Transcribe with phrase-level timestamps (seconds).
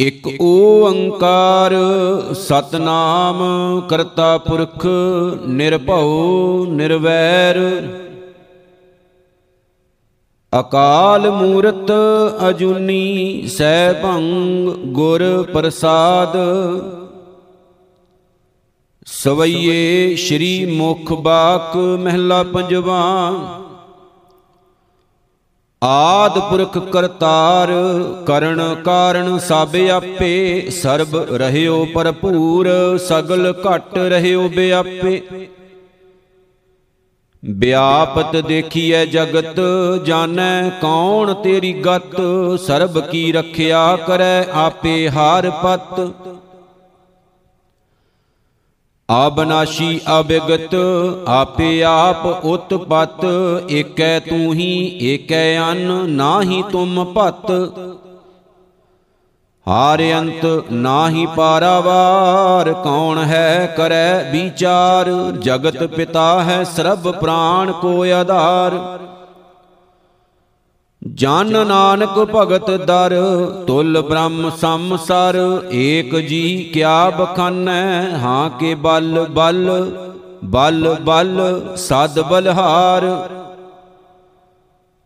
[0.00, 1.74] ਇਕ ਓੰਕਾਰ
[2.34, 3.38] ਸਤਨਾਮ
[3.80, 4.86] ਕਰਤਾ ਪੁਰਖ
[5.46, 7.58] ਨਿਰਭਉ ਨਿਰਵੈਰ।
[10.60, 11.90] ਅਕਾਲ ਮੂਰਤ
[12.48, 14.22] ਅਜੂਨੀ ਸੈਭੰ
[14.86, 16.36] ਗੁਰ ਪ੍ਰਸਾਦ।
[19.06, 23.32] ਸਵਈਏ ਸ਼੍ਰੀ ਮੁਖ ਬਾਕ ਮਹਿਲਾ ਪੰਜਵਾ।
[25.82, 27.70] ਆਦ ਪੁਰਖ ਕਰਤਾਰ
[28.26, 35.20] ਕਰਨ ਕਾਰਨ ਸਭ ਆਪੇ, ਸਰਬ ਰਹਿਓ ਭਰਪੂਰ, ਸਗਲ ਘਟ ਰਹਿਓ ਬਿਆਪੇ।
[37.42, 39.60] ਵਿਆਪਤ ਦੇਖੀਐ ਜਗਤ,
[40.04, 42.20] ਜਾਣੈ ਕੌਣ ਤੇਰੀ ਗਤ,
[42.66, 46.00] ਸਰਬ ਕੀ ਰਖਿਆ ਕਰੈ ਆਪੇ ਹਾਰ ਪਤ।
[49.10, 50.74] ਆਬਨਾਸ਼ੀ ਅਬਿਗਤ,
[51.28, 53.24] ਆਪੇ ਆਪ ਉਤਪਤ,
[53.70, 57.50] ਏਕੈ ਤੂੰ ਹੀ, ਏਕੈ ਅਨ, ਨਾਹੀ ਤੁਮ ਭਤ
[59.66, 65.10] ਹਾਰ ਅੰਤ ਨਾਹੀ ਪਾਰਾਵਾਰ, ਕੌਣ ਹੈ ਕਰੈ ਵਿਚਾਰ?
[65.38, 68.72] ਜਗਤ ਪਿਤਾ ਹੈ ਸਰਬ ਪ੍ਰਾਣ ਕੋ ਆਧਾਰ।
[71.14, 73.14] ਜਨ ਨਾਨਕ ਭਗਤ ਦਰ
[73.66, 75.36] ਤੁਲ ਬ੍ਰਹਮ ਸੰਸਰ
[75.72, 78.10] ਏਕ ਜੀ ਕਿਆ ਬਖਾਨੈ?
[78.18, 79.90] ਹਾਂ ਕੇ ਬਲ ਬਲ
[80.44, 83.06] ਬਲ ਬਲ ਸਦ ਬਲਹਾਰ।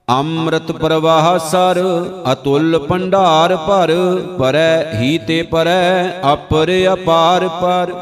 [0.09, 1.81] ਅੰਮ੍ਰਿਤ ਪ੍ਰਵਾਹ ਸਰ
[2.33, 3.93] ਅਤੁਲ ਭੰਡਾਰ ਭਰ
[4.39, 7.93] ਪਰੈ ਹੀ ਤੇ ਪਰੈ ਅਪਰ ਅਪਾਰ ਪਰ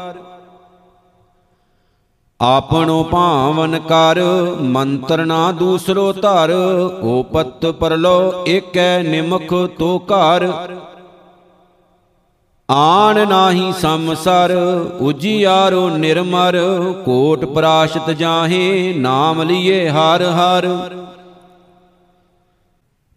[2.41, 4.19] ਆਪਣੋ ਭਾਵਨ ਕਰ,
[4.61, 6.51] ਮੰਤਰ ਨਾ ਦੂਸਰੋ ਧਰ
[7.03, 10.47] ਓਪਤ ਪਰਲੋ ਏਕੈ ਨਿਮਖ ਤੋ ਘਰ।
[12.69, 14.51] ਆਣ ਨਾਹੀ ਸੰਸਰ
[15.01, 16.57] ਉਜੀਆਰੋ ਨਿਰਮਰ,
[17.05, 20.67] ਕੋਟ ਪ੍ਰਾਸ਼ਤ ਜਾਹੇ, ਨਾਮ ਲਈਏ ਹਰ ਹਰ।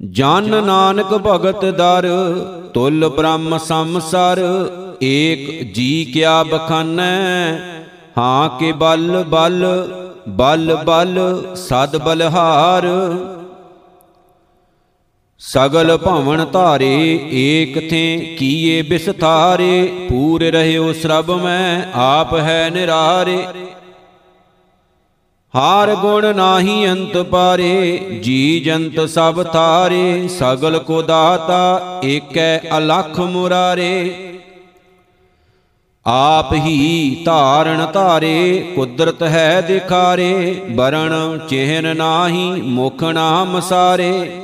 [0.01, 2.09] ਜਨ ਨਾਨਕ ਭਗਤ ਦਰ,
[2.75, 4.43] ਤੁਲ ਬ੍ਰਹਮ ਸੰਸਰ,
[5.03, 7.59] ਏਕ ਜੀ ਕਿਆ ਬਖਾਨੈ
[8.19, 9.65] ਹਾਂ ਕੇ ਬਲ ਬਲ
[10.29, 11.19] ਬਲ ਬਲ
[11.57, 12.87] ਸਦ ਬਲਹਾਰ।
[15.41, 16.95] ਸਗਲ ਭਵਨ ਧਾਰੇ
[17.33, 23.39] ਏਕ ਥੇ ਕੀਏ ਬਿਸਥਾਰੇ ਪੂਰ ਰਹਿਓ ਸਰਬ ਮੈਂ, ਆਪ ਹੈ ਨਿਰਾਰੇ।
[25.55, 34.34] ਹਾਰ ਗੁਣ ਨਾਹੀ ਅੰਤ ਪਾਰੇ, ਜੀ ਜੰਤ ਸਭ ਥਾਰੇ, ਸਗਲ ਕੋ ਦਾਤਾ ਏਕੈ ਅਲਖ ਮੁਰਾਰੇ।
[36.07, 44.41] ਆਪ ਹੀ ਧਾਰਨ ਧਾਰੇ, ਕੁਦਰਤ ਹੈ ਦਿਖਾਰੇ ਬਰਣ ਚਿਹਨ ਨਾਹੀ, ਮੁਖ ਨਾਮ ਸਾਰੇ।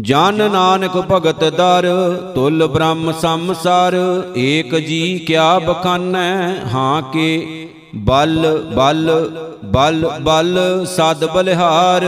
[0.00, 1.88] ਜਨ ਨਾਨਕ ਭਗਤ ਦਰ,
[2.34, 3.96] ਤੁਲ ਬ੍ਰਹਮ ਸੰਸਰ,
[4.36, 9.30] ਏਕ ਜੀ ਕਿਆ ਬਖਾਨੈ, ਹਾਂ ਕੇ ਬਲ ਬਲ
[9.64, 12.04] ਬਲ ਬਲ, ਸਦ ਬਲਿਹਾਰ।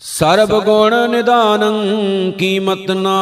[0.00, 3.16] ਸਰਬ ਗੁਣ ਨਿਦਾਨੰ ਕੀਮਤ ਨਾ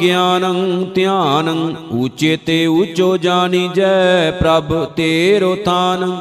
[0.00, 6.20] ਗਿਆਨੰ, ਧਿਆਨੰ, ਊਚੇ ਤੇ ਊਚੋ ਜਾਣੀ ਜੈ ਪ੍ਰਭ ਤੇਰੋ ਥਾਨ।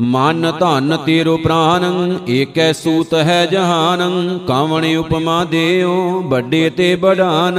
[0.00, 7.58] ਮਨ ਧਨ ਤੇਰੋ ਪ੍ਰਾਨੰ, ਏਕੈ ਸੂਤ ਹੈ ਜਹਾਨੰ, ਕਾਵਣ ਉਪਮਾ ਦੇਉ, ਵੱਡੇ ਤੇ ਬੜਾਨ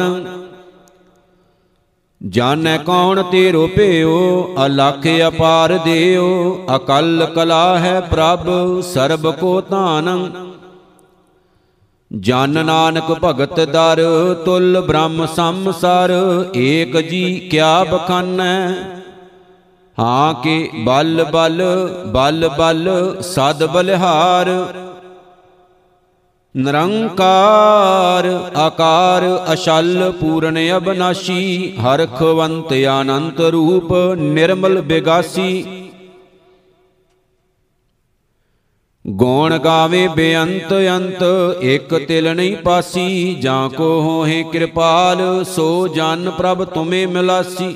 [2.27, 10.31] ਜਾਣੈ ਕੌਣ ਤੇਰੋ ਭਿਓ ਅਲਖ ਅਪਾਰ ਦੇਓ। ਅਕਲ ਕਲਾ ਹੈ ਪ੍ਰਭ, ਸਰਬ ਕੋ ਧਾਨ।
[12.19, 14.01] ਜਨ ਨਾਨਕ ਭਗਤ ਦਰ,
[14.45, 16.11] ਤੁਲ ਬ੍ਰਹਮ ਸੰਸਰ।
[16.55, 18.71] ਏਕ ਜੀ ਕਿਆ ਬਖਾਨੈ?
[19.99, 21.63] ਹਾਂ ਕੇ ਬਲ ਬਲ
[22.05, 24.73] ਬਲ ਬਲ, ਸਦ ਬਲਿਹਾਰ।
[26.57, 29.23] ਨਿਰੰਕਾਰ, ਆਕਾਰ,
[29.53, 35.65] ਅਸ਼ਲ, ਪੂਰਨ, ਅਬਨਾਸ਼ੀ, ਹਰਖਵੰਤ, ਆਨੰਤ ਰੂਪ, ਨਿਰਮਲ, ਬਿਗਾਸੀ।
[39.07, 41.23] ਗੋਣ ਗਾਵੇ ਬੇਅੰਤ, ਅੰਤ,
[41.61, 47.75] ਇਕ ਤਿਲ ਨਹੀਂ ਪਾਸੀ, ਜਾਂ ਕੋ ਹੋਏ ਕਿਰਪਾਲ, ਸੋ ਜਨ ਪ੍ਰਭ ਤੁਮੇ ਮਿਲਾਸੀ।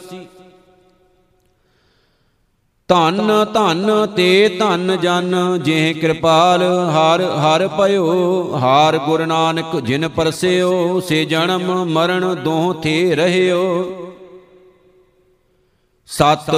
[2.89, 10.99] ਧੰਨ ਧੰਨ ਤੇ ਧੰਨ ਜਨ, ਜਿਹ ਕਿਰਪਾਲ ਹਰ ਹਰ ਭਇਓ। ਹਾਰ ਗੁਰ ਨਾਨਕ ਜਿਨ ਪਰਸਿਓ,
[10.99, 13.65] ਸੇ ਜਨਮ ਮਰਨ ਦੋਹ ਥੇ ਰਹਿਓ।
[16.09, 16.49] ਸਤ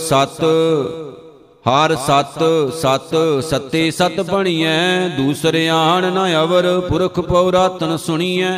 [0.00, 0.44] ਸਤ,
[1.66, 2.42] ਹਰ ਸਤ
[2.74, 3.14] ਸਤ,
[3.44, 8.52] ਸਤੇ ਸਤ ਬਣੀਐ ਦੂਸਰੇ ਆਣ ਨ ਅਵਰ ਪੁਰਖ ਪਉ ਰਤਨ ਸੁਣੀਐ।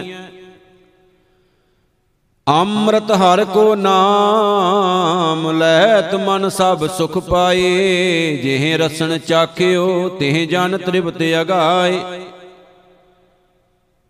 [2.46, 11.22] ਅੰਮ੍ਰਿਤ ਹਰ ਕੋ ਨਾਮ ਲੈਤ ਮਨ ਸਭ ਸੁਖ ਪਾਏ। ਜਿਹ ਰਸਣ ਚਾਖਿਓ, ਤਿਹ ਜਨ ਤ੍ਰਿਪਤ
[11.40, 12.00] ਅਗਾਏ।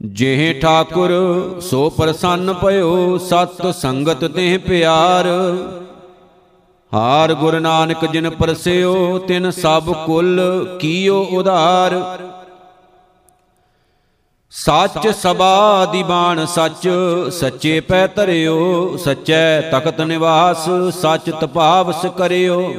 [0.02, 1.10] ਜਿਹ ਠਾਕੁਰ,
[1.60, 5.56] ਸੋ ਪ੍ਰਸੰਨ ਭਇਓ, ਸਤ ਸੰਗਤ ਤਿਹ ਪਿਆਰ।
[6.94, 10.40] ਹਾਰ ਗੁਰ ਨਾਨਕ ਜਿਨ ਪਰਸਿਓ, ਤਿਨ ਸਭ ਕੁਲ
[10.80, 12.18] ਕੀਓ ਉਧਾਰ।
[14.52, 16.88] ਸੱਚ ਸਬਾ ਦੀ ਬਾਣ ਸੱਚ
[17.32, 20.68] ਸੱਚੇ ਪੈ ਧਰਿਓ ਸੱਚੈ ਤਖਤ ਨਿਵਾਸ
[21.00, 22.72] ਸੱਚ ਤਪਾਵਸ ਕਰਿਓ।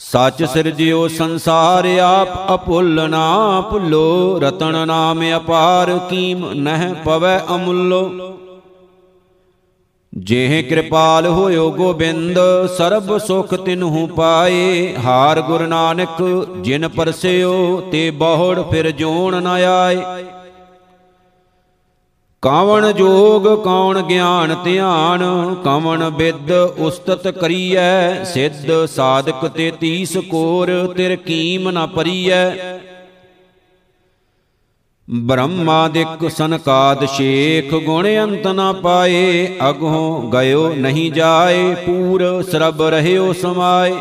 [0.00, 8.02] ਸੱਚ ਸਿਰਜਿਓ ਸੰਸਾਰ ਆਪ ਅਪੁੱਲ ਨਾ ਭੁੱਲੋ। ਰਤਨ ਨਾਮ ਅਪਾਰ ਕੀਮ ਨਹਿ ਪਵੈ ਅਮੁੱਲੋ।
[10.12, 12.38] ਜਿਹ ਕਿਰਪਾਲ ਹੋਇਓ ਗੋਬਿੰਦ,
[12.78, 19.96] ਸਰਬ ਸੁਖ ਤਿਨਹੂ ਪਾਏ। ਹਾਰ ਗੁਰ ਨਾਨਕ, ਜਿਨ ਪਰਸਿਓ ਤੇ ਬਹੁੜ ਫਿਰ ਜੋਣ ਨ ਆਏ।
[22.42, 31.16] ਕਾਵਣ ਜੋਗ ਕੌਣ ਗਿਆਨ ਧਿਆਨ, ਕਵਣ ਬਿਦ ਉਸਤਤ ਕਰੀਐ। ਸਿੱਧ ਸਾਧਕ ਤੇ ਤੀਸ ਕੋਰ, ਤਿਰ
[31.16, 32.50] ਕੀਮ ਨ ਪਰੀਐ।
[35.12, 43.94] ਬ੍ਰਹਮਾਦਿਕ ਸਨਕਾਦ ਸ਼ੇਖ, ਗੁਣ ਅੰਤ ਨ ਪਾਏ ਅਗੋਂ ਗਇਓ ਨਹੀਂ ਜਾਏ, ਪੂਰ ਸਰਬ ਰਹਿਓ ਸਮਾਏ।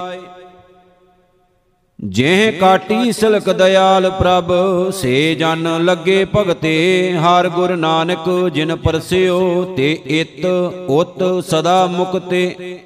[2.04, 4.52] ਜਿਹ ਕਾਟੀ ਸਿਲਕ ਦਇਆਲ ਪ੍ਰਭ,
[4.92, 10.46] ਸੇ ਜਨ ਲੱਗੇ ਭਗਤੇ, ਹਰ ਗੁਰ ਨਾਨਕ ਜਿਨ ਪਰਸਿਓ, ਤੇ ਇਤ
[10.90, 12.80] ਉਤ ਸਦਾ ਮੁਕਤੇ।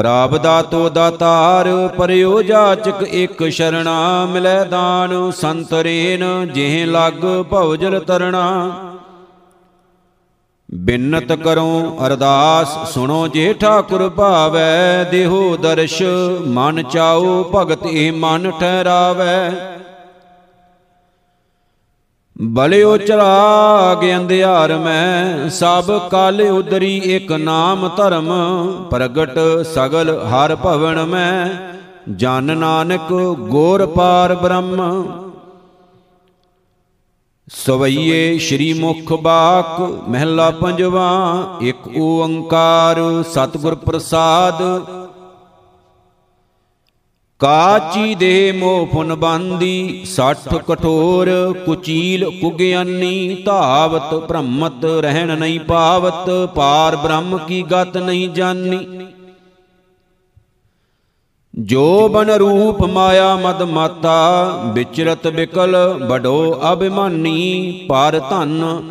[0.00, 1.66] ਪ੍ਰਾਪ ਦਾਤੋ ਦਾਤਾਰ
[1.98, 8.44] ਪਰਿਓ ਜਾਚਕ ਇਕ ਸ਼ਰਣਾ, ਮਿਲੈ ਦਾਨ ਸੰਤਰੇਨ ਜਿਹ ਲਗ ਭਵਜਲ ਤਰਣਾ।
[10.74, 16.02] ਬਿਨਤ ਕਰੋ ਅਰਦਾਸ, ਸੁਣੋ ਜੇ ਠਾਕੁਰ ਭਾਵੈ, ਦੇਹੋ ਦਰਸ਼,
[16.46, 19.50] ਮਨ ਚਾਓ ਭਗਤ ਇਹ ਮਨ ਠਹਿਰਾਵੈ।
[22.42, 28.30] ਬਲਿਓ ਚਰਾਗ ਅੰਧਿਆਰ ਮੈਂ, ਸਭ ਕਾਲ ਉਦਰੀ ਇੱਕ ਨਾਮ ਧਰਮ,
[28.90, 29.38] ਪ੍ਰਗਟ
[29.74, 31.48] ਸਗਲ ਹਰ ਭਵਨ ਮੈਂ,
[32.10, 35.04] ਜਨ ਨਾਨਕ ਗੋਰ ਪਾਰ ਬ੍ਰਹਮ।
[37.48, 41.08] ਸਵਈਏ ਸ਼੍ਰੀ ਮੁਖ ਬਾਕ ਮਹਿਲਾ ਪੰਜਵਾ,
[41.60, 44.62] ਇੱਕ ਓੰਕਾਰ ਸਤਿਗੁਰ ਪ੍ਰਸਾਦ
[47.40, 51.28] ਕਾਚੀ ਦੇ ਮੋਹ ਫੁਨ ਬੰਦੀ, ਸੱਠ ਕਠੋਰ
[51.66, 58.78] ਕੁਚੀਲ ਕੁਗਿਆਨੀ, ਧਾਵਤ ਬ੍ਰਹਮਤ ਰਹਿਣ ਨਹੀਂ ਪਾਵਤ, ਪਾਰ ਬ੍ਰਹਮ ਕੀ ਗਤ ਨਹੀਂ ਜਾਣੀ
[61.54, 65.76] ਜੋ ਬਨ ਰੂਪ ਮਾਇਆ ਮਦ ਮਾਤਾ ਵਿਚਰਤ ਬਿਕਲ
[66.10, 68.82] ਬਡੋ ਅਭਿਮਾਨੀ, ਪਰ ਧਨ,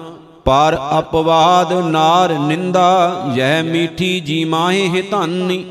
[0.46, 5.66] ਪਰ ਅਪਵਾਦ, ਨਾਰ, ਨਿੰਦਾ, ਯਹ ਮੀਠੀ ਜੀ ਮਾਹੇ ਧਾਨੀ।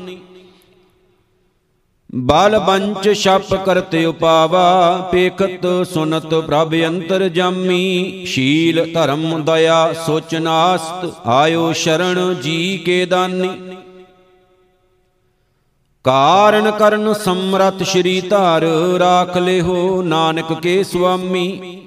[2.15, 11.05] ਬਲ ਬੰਚ ਛਪ ਕਰਤੇ ਉਪਾਵਾ, ਪੇਖਤ ਸੁਨਤ ਪ੍ਰਭ ਅੰਤਰ ਜਾਮੀ। ਸ਼ੀਲ ਧਰਮ ਦਇਆ ਸੋਚ ਨਾਸਤ,
[11.25, 13.49] ਆਇਓ ਸ਼ਰਣ ਜੀ ਕੇ ਦਾਨੀ।
[16.03, 18.61] ਕਾਰਨ ਕਰਨ ਸਮਰਤ ਸ਼੍ਰੀ ਧਾਰ,
[18.99, 21.81] ਰਾਖ ਲਿਓ ਨਾਨਕ ਕੇ ਸੁਆਮੀ।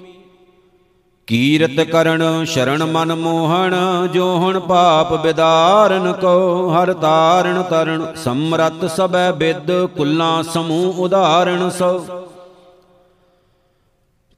[1.27, 3.75] ਕੀਰਤ ਕਰਨ ਸ਼ਰਨ ਮਨ ਮੋਹਣ,
[4.07, 11.99] ਜੋ ਹੁਣ ਪਾਪ ਬਿਦਾਰਨ ਕੋ ਹਰ ਤਾਰਨ ਤਰਨ ਸਮਰਤ ਸਬੈ ਬਿਦ ਕੁੱਲਾ ਸਮੂਹ ਉਦਾਹਰਣ ਸੋ।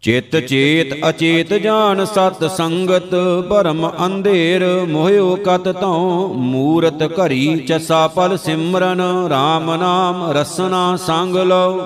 [0.04, 3.16] ਚਿਤ ਚੇਤ ਅਚੇਤ ਜਾਣ ਸਤ ਸੰਗਤ,
[3.50, 9.02] ਭਰਮ ਅੰਧੇਰ ਮੋਹਿਓ ਕਤ ਤਉ ਮੂਰਤ ਘਰੀ ਚਸਾ ਪਲ ਸਿਮਰਨ
[9.32, 11.80] RAM ਨਾਮ ਰਸਨਾ ਸੰਗ ਲਓ।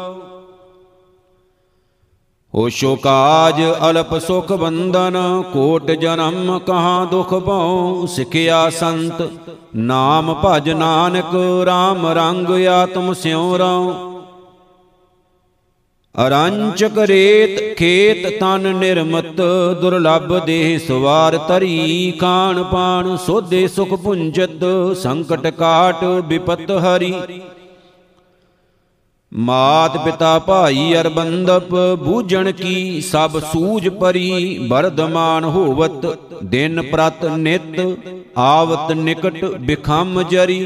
[2.53, 5.15] ਹੋਸ਼ੋ ਕਾਜ ਅਲਪ ਸੁਖ ਬੰਦਨ
[5.53, 9.21] ਕੋਟ ਜਨਮ ਕਹਾਂ ਦੁਖ ਭਉ ਸਿਖਿਆ ਸੰਤ,
[9.75, 11.35] ਨਾਮ ਭਜ ਨਾਨਕ
[11.67, 13.93] RAM ਰੰਗ ਆਤਮ ਸਿਉ ਰਉ।
[16.15, 19.41] ਅਰੰਚ ਕਰੇਤ ਖੇਤ ਤਨ ਨਿਰਮਤ,
[19.81, 24.65] ਦੁਰਲਭ ਦੇਹ ਸਵਾਰ ਤਰੀ ਕਾਣ ਪਾਣ ਸੋਧੇ ਸੁਖ ਪੁੰਜਤ
[24.97, 27.13] ਸੰਕਟ ਕਾਟ ਵਿਪਤ ਹਰੀ।
[29.31, 36.05] ਮਾਤ ਪਿਤਾ ਭਾਈ ਅਰਬੰਦਪ, ਬੂਝਣ ਕੀ ਸਭ ਸੂਝ ਪਰੀ ਬਰਦਮਾਨ ਹੋਵਤ,
[36.43, 37.79] ਦਿਨ ਪ੍ਰਤ ਨਿਤ,
[38.37, 40.65] ਆਵਤ ਨਿਕਟ ਬਿਖਮ ਜਰੀ।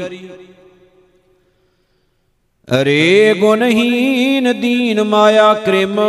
[2.68, 6.00] ਅਰੇ ਗੁਨਹੀਨ ਦੀਨ ਮਾਇਆ ਕ੍ਰਿਮ,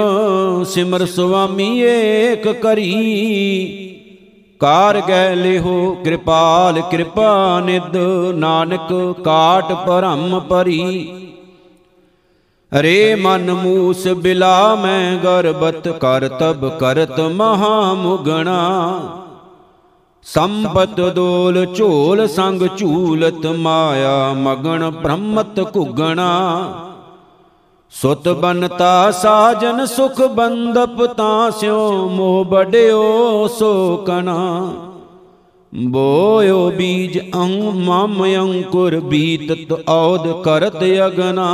[0.65, 2.91] ਸਿਮਰ ਸੁਆਮੀ ਏਕ ਕਰੀ।
[4.61, 7.97] ਕਾਰ ਗੈ ਲਿਹੋ ਕਿਰਪਾਲ ਕਿਰਪਾ ਨਿਦ
[8.35, 8.93] ਨਾਨਕ
[9.23, 10.81] ਕਾਟ ਭਰਮ ਪਰੀ
[12.79, 18.57] ਅਰੇ ਮਨ ਮੂਸ ਬਿਲਾ ਮੈਂ ਗਰਬਤ ਕਰਤਬ ਕਰਤ ਮਹਾ ਮੁਗਣਾ।
[20.25, 26.29] ਸੰਪਤ ਦੋਲ ਝੋਲ ਸੰਗ ਝੂਲਤ ਮਾਇਆ ਮਗਣ ਬ੍ਰਹਮਤ ਕੁਗਣਾ
[27.93, 34.71] ਸੁਤ ਬਨਤਾ ਸਾਜਨ ਸੁਖ ਬੰਦਪ ਤਾਂ ਸਿਓ ਮੋਹ ਬੜਿਓ ਸੋ ਕਣਾ।
[35.73, 41.51] ਬੋਇਓ ਬੀਜ ਅੰਗ ਮਮ ਅੰਕੁਰ ਬੀਤਤ ਔਦ ਕਰਤ ਅਗਨਾ।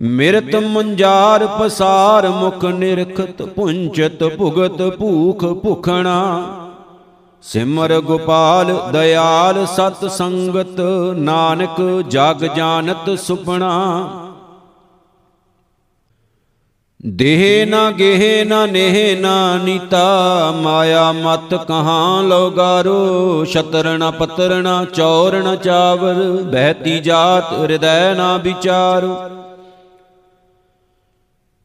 [0.00, 6.46] ਮਿਰਤ ਮੁੰਜਾਰ ਪਸਾਰ ਮੁਖ ਨਿਰਖਤ ਪੁੰਚਤ ਭੁਗਤ ਭੂਖ ਭੁਖਣਾ।
[7.42, 10.80] ਸਿਮਰ ਗੋਪਾਲ ਦਇਆਲ ਸਤ ਸੰਗਤ
[11.16, 13.72] ਨਾਨਕ ਜਗ ਜਾਣਤ ਸੁਪਨਾ।
[17.06, 24.84] ਦੇਹ ਨਾ ਗੇਹ ਨਾ ਨੇਹ ਨਾ ਨੀਤਾ, ਮਾਇਆ ਮਤ ਕਹਾਂ ਲੋਗਾਰੋ ਛਤਰ ਨਾ ਪਤਰ ਨਾ
[24.84, 29.16] ਚੌਰ ਨਾ ਚਾਵਰ, ਬਹਿਤੀ ਜਾਤ ਹਿਰਦੈ ਨਾ ਵਿਚਾਰੋ।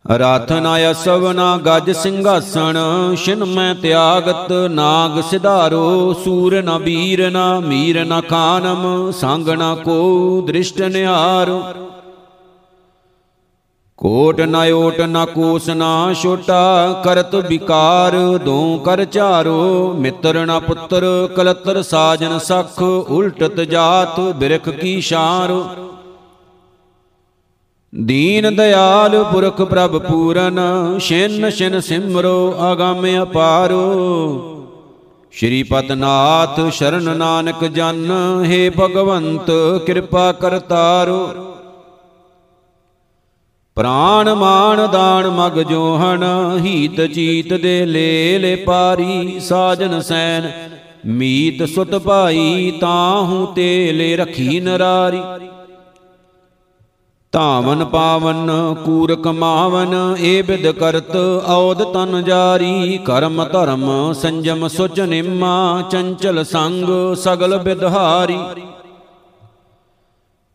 [0.09, 2.77] ਰਥ ਨਾ ਅਸਵ ਨਾ ਗਜ ਸਿੰਘਾਸਣ,
[3.15, 10.41] ਛਿਨ ਮੈਂ ਤਿਆਗਤ, ਨਾਗ ਸਿਧਾਰੋ, ਸੂਰ ਨਾ ਵੀਰ ਨਾ ਮੀਰ ਨਾ ਖਾਨਮ, ਸੰਗ ਨਾ ਕੋ
[10.47, 11.61] ਦ੍ਰਿਸ਼ਟ ਨਿਹਾਰੋ।
[13.97, 21.05] ਕੋਟ ਨ ਓਟ ਨ ਕੋਸ ਨਾ ਛੋਟਾ, ਕਰਤ ਵਿਕਾਰ, ਦੋ ਕਰ ਚਾਰੋ ਮਿੱਤਰ ਨ ਪੁੱਤਰ,
[21.35, 25.90] ਕਲਤਰ ਸਾਜਨ ਸਖ, ਉਲਟਤ ਜਾਤ, ਬਿਰਖ ਕੀ ਸ਼ਾਰੋ।
[27.93, 30.59] ਦੀਨ ਦਿਆਲ ਪੁਰਖ ਪ੍ਰਭ ਪੂਰਨ,
[30.99, 33.81] ਛਿਨ ਛਿਨ ਸਿਮਰੋ ਆਗਮ ਅਪਾਰੋ।
[35.31, 38.11] ਸ਼੍ਰੀ ਪਤਨਾਥ ਸ਼ਰਨ ਨਾਨਕ ਜਨ,
[38.45, 39.51] ਹੈ ਭਗਵੰਤ
[39.85, 41.27] ਕਿਰਪਾ ਕਰਤਾਰੋ
[43.77, 46.23] ਪ੍ਰਾਨ ਮਾਨ ਦਾਨ ਮਗ ਜੋਹਣ
[46.59, 50.51] ਹੀਤ ਚੀਤ ਦੇ ਲੇ ਲੈ ਪਾਰੀ, ਸਾਜਨ ਸੈਨ।
[51.05, 55.21] ਮੀਤ ਸੁਤ ਭਾਈ ਤਾਹੂ ਤੇ ਲੈ ਰਖੀ ਨਰਾਰੀ।
[57.33, 58.49] ਧਾਵਨ ਪਾਵਨ
[58.85, 61.15] ਕੂਰ ਕਮਾਵਨ ਏ ਬਿਦ ਕਰਤ
[61.47, 68.37] ਔਦ ਤਨ ਜਾਰੀ, ਕਰਮ ਧਰਮ, ਸੰਜਮ ਸੁਚ ਨਿਮਾ, ਚੰਚਲ ਸੰਗ, ਸਗਲ ਬਿਦਹਾਰੀ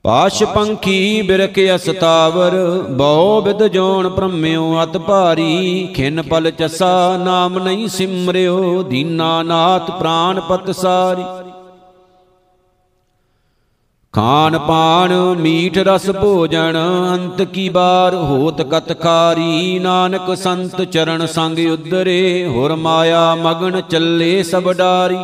[0.05, 2.53] ਪਾਸ਼ ਪੰਖੀ ਬਿਰਖ ਅਸਤਾਵਰ
[2.91, 10.41] ਬਉ ਬਿਦ ਜੋਣ ਪ੍ਰਮਿਓ ਅਤ ਭਾਰੀ। ਖਿਨ ਪਲ ਚਸਾ, ਨਾਮ ਨਹੀਂ ਸਿਮਰਿਓ, ਦੀਨਾ ਨਾਥ ਪ੍ਰਾਨ
[10.41, 11.25] ਪਤ ਸਾਰੀ।
[14.17, 16.77] ਖਾਨ ਪਾਨ, ਮੀਠ ਰਸ ਭੋਜਨ,
[17.13, 24.43] ਅੰਤ ਕੀ ਬਾਰ ਹੋਤ ਕਤ ਖਾਰੀ। ਨਾਨਕ ਸੰਤ ਚਰਨ ਸੰਗ ਉਦਰੇ ਹੁਰ ਮਾਇਆ ਮਗਨ ਚੱਲੇ
[24.43, 25.19] ਸਭ ਡਾਰੀ।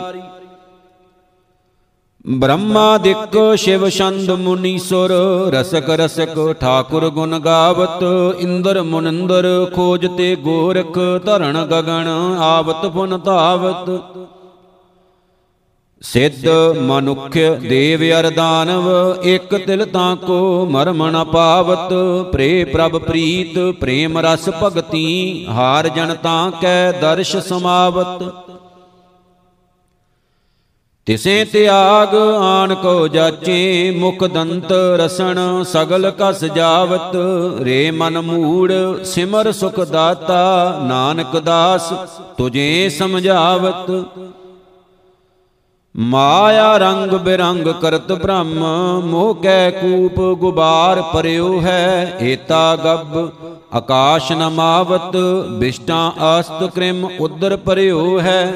[2.27, 5.11] ਬ੍ਰਹਮਾ ਦਿਕ ਸ਼ਿਵ ਛੰਦ ਮੁਨੀ ਸੁਰ,
[5.55, 8.05] ਰਸਕ ਰਸਕ ਠਾਕੁਰ ਗੁਣ ਗਾਵਤ।
[8.39, 12.09] ਇੰਦਰ ਮੁਨੰਦਰ ਖੋਜ ਤੇ ਗੋਰਖ ਧਰਣ ਗਗਨ,
[12.41, 13.91] ਆਵਤ ਪੁਨ ਧਾਵਤ।
[16.05, 16.47] ਸਿੱਧ
[16.79, 18.89] ਮਨੁਖ ਦੇਵ ਅਰ ਦਾਨਵ
[19.25, 21.93] ਇਕ ਤਿਲ ਤਾਂ ਕੋ ਮਰਮ ਨ ਪਾਵਤ
[22.33, 28.25] ਪ੍ਰੇ ਪ੍ਰਭ ਪ੍ਰੀਤ ਪ੍ਰੇਮ ਰਸ ਭਗਤੀ ਹਾਰ ਜਨ ਤਾਂ ਕੈ ਦਰਸ਼ ਸਮਾਵਤ।
[31.07, 37.17] ਤਿਸੇ ਤਿਆਗ ਆਨ ਕੋ ਜਾਚੇ ਮੁਖ ਦੰਤ ਰਸਣ ਸਗਲ ਕਸ ਜਾਵਤ।
[37.63, 38.73] ਰੇ ਮਨ ਮੂੜ
[39.05, 40.45] ਸਿਮਰ ਸੁਖ ਦਾਤਾ
[40.89, 41.93] ਨਾਨਕ ਦਾਸ
[42.39, 43.91] ਤੁਝੇ ਸਮਝਾਵਤ।
[45.97, 48.55] ਮਾਇਆ ਰੰਗ ਬਿਰੰਗ ਕਰਤ ਬ੍ਰਹਮ,
[49.05, 53.31] ਮੋਹ ਕੈ ਕੂਪ ਗੁਬਾਰ ਪਰਿਓ ਹੈ, ਏਤਾ ਗੱਬ,
[53.73, 55.17] ਆਕਾਸ਼ ਨਮਾਵਤ
[55.51, 58.53] ਬਿਸ਼ਟਾਂ ਆਸਤ ਕ੍ਰਿਮ ਉਦਰ ਪਰਿਓ ਹੈ।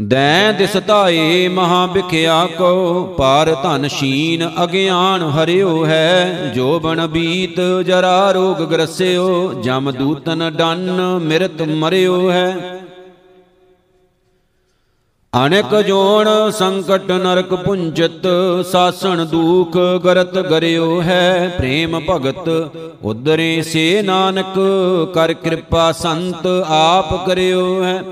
[0.00, 7.60] ਦੈ ਦਿਸ ਧਾਏ ਮਹਾ ਵਿਖਿਆ ਕੋ, ਪਾਰ ਧਨ ਸ਼ੀਨ ਅਗਿਆਨ ਹਰਿਓ ਹੈ। ਜੋ ਬਣ ਬੀਤ
[7.86, 12.80] ਜਰਾ ਰੋਗ ਗਰਸਿਓ, ਜਮ ਦੂਤਨ ਡੰਨ ਮਿਰਤ ਮਰਿਓ ਹੈ।
[15.36, 18.26] ਅਨੇਕ ਜੋਣ ਸੰਕਟ ਨਰਕ ਪੁੰਜਤ,
[18.70, 22.48] ਸਾਸਣ ਦੂਖ ਗਰਤ ਗਰਿਓ ਹੈ, ਪ੍ਰੇਮ ਭਗਤ
[23.04, 24.58] ਉਦਰੇ ਸੇ ਨਾਨਕ,
[25.14, 28.02] ਕਰ ਕਿਰਪਾ ਸੰਤ ਆਪ ਕਰਿਓ ਹੈ।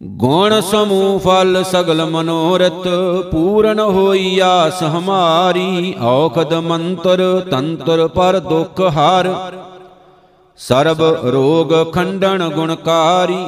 [0.00, 2.88] ਗੁਣ ਸਮੂਹ ਫਲ ਸਗਲ ਮਨੋਰਥ,
[3.30, 9.34] ਪੂਰਨ ਹੋਈ ਆਸ ਹਮਾਰੀ, ਔਖਦ ਮੰਤਰ ਤੰਤਰ ਪਰ ਦੁਖ ਹਰ।
[10.58, 13.44] ਸਰਬ ਰੋਗ ਖੰਡਨ ਗੁਣਕਾਰੀ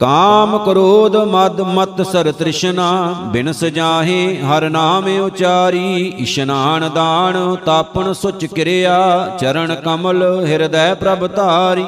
[0.00, 2.90] ਕਾਮ ਕ੍ਰੋਧ ਮਦ ਮਤ ਸਰ ਤ੍ਰਿਸ਼ਨਾ
[3.32, 8.98] ਬਿਨ ਸਜਾਹੇ ਹਰ ਨਾਮ ਉਚਾਰੀ, ਇਸ਼ਨਾਨ ਦਾਨ ਤਾਪਨ ਸੁਚ ਕਿਰਿਆ,
[9.40, 11.84] ਚਰਨ ਕਮਲ ਹਿਰਦੈ ਪ੍ਰਭ ਧਾਰੀ।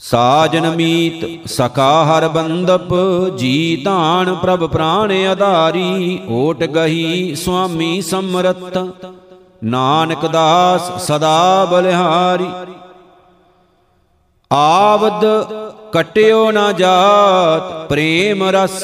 [0.00, 2.94] ਸਾਜਨ ਮੀਤ, ਸਕਾ ਹਰ ਬੰਦਪ,
[3.36, 8.78] ਜੀ ਧਾਨ ਪ੍ਰਭ ਪ੍ਰਾਣ ਆਧਾਰੀ, ਓਟ ਗਹੀ ਸੁਆਮੀ ਸਮਰਤ
[9.64, 12.50] ਨਾਨਕ ਦਾਸ ਸਦਾ ਬਲਿਹਾਰੀ।
[14.52, 15.24] ਆਵਦ
[15.92, 18.82] ਕਟਿਓ ਨਾ ਜਾਤ, ਪ੍ਰੇਮ ਰਸ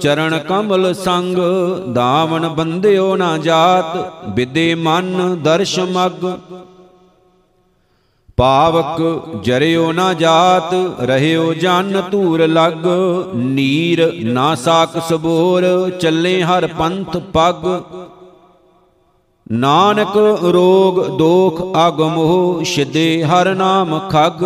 [0.00, 1.36] ਚਰਨ ਕਮਲ ਸੰਗ
[1.94, 3.96] ਦਾਵਨ ਬੰਦਿਓ ਨਾ ਜਾਤ
[4.28, 6.24] ਵਿਦੇ ਮਨ ਦਰਸ਼ ਮਗ।
[8.38, 9.00] ਪਾਵਕ
[9.44, 12.86] ਜਰਿਓ ਨਾ ਜਾਤ, ਰਹਿਓ ਜਨ ਧੂਰ ਲਗ,
[13.34, 15.64] ਨੀਰ ਨਾ ਸਾਕ ਸਬੋਰ,
[16.00, 17.66] ਚੱਲੇ ਹਰ ਪੰਥ ਪਗ।
[19.52, 20.16] ਨਾਨਕ
[20.52, 24.44] ਰੋਗ ਦੋਖ ਅਗਮੋਹ ਸਿਦੇ ਹਰ ਨਾਮ ਖਗ।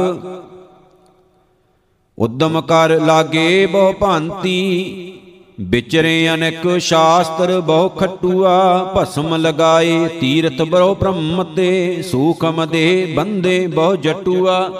[2.19, 5.21] ਉਦਮ ਕਰ ਲਾਗੇ ਬਹੁ ਭਾਂਤੀ,
[5.61, 13.97] ਵਿਚਰੇ ਅਨੇਕ ਸ਼ਾਸਤਰ ਬਹੁ ਖਟੂਆ, ਭਸਮ ਲਗਾਏ ਤੀਰਥ ਬਰੋ ਬ੍ਰਹਮ ਤੇ ਸੂਖਮ ਦੇ ਬੰਦੇ ਬਹੁ
[13.97, 14.71] ਜਟੂਆ।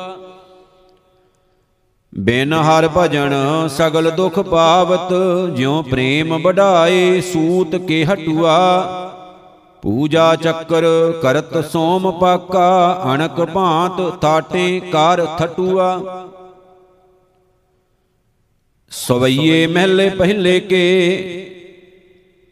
[2.13, 3.35] ਬਿਨ ਹਰ ਭਜਨ
[3.69, 5.13] ਸਗਲ ਦੁਖ ਪਾਵਤ,
[5.57, 8.59] ਜਿਉ ਪ੍ਰੇਮ ਵਢਾਏ ਸੂਤ ਕੇ ਹਟੂਆ।
[9.83, 10.85] ਪੂਜਾ ਚੱਕਰ
[11.23, 16.01] ਕਰਤ ਸੋਮ ਪਾਕਾ, ਅਣਕ ਭਾਂਤ ਥਾਟੇ ਕਰ ਥਟੂਆ।
[18.91, 20.85] ਸਵਈਏ ਮਹਿਲੇ ਪਹਿਲੇ ਕੇ।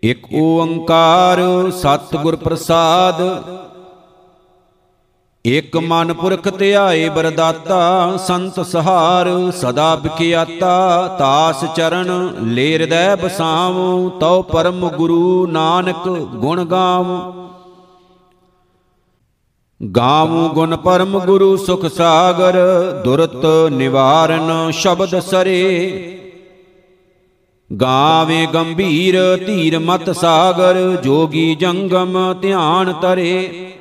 [0.03, 1.39] ਇਕ ਓੰਕਾਰ
[1.71, 3.23] ਸਤਿਗੁਰ ਪ੍ਰਸਾਦ।
[5.47, 14.43] ਇਕ ਮਨ ਪੁਰਖ ਧਿਆਏ ਬਰਦਾਤਾ, ਸੰਤ ਸਹਾਰ ਸਦਾ ਬਿਖਿਆਤਾ ਤਾਸ ਚਰਨ ਲੈ ਹਿਰਦੈ ਬਸਾਵ ਤਉ
[14.43, 17.33] ਪਰਮ ਗੁਰੂ ਨਾਨਕ ਗੁਣ ਗਾਵ
[19.97, 22.57] ਗਾਵ ਗੁਣ ਪਰਮ ਗੁਰੂ ਸੁਖ ਸਾਗਰ,
[23.05, 26.23] ਦੁਰਤ ਨਿਵਾਰਨ ਸ਼ਬਦ ਸਰੇ।
[27.71, 33.73] ਗਾਵੇ ਗੰਭੀਰ ਧੀਰ ਮਤ ਸਾਗਰ, ਜੋਗੀ ਜੰਗਮ ਧਿਆਨ ਤਰੇ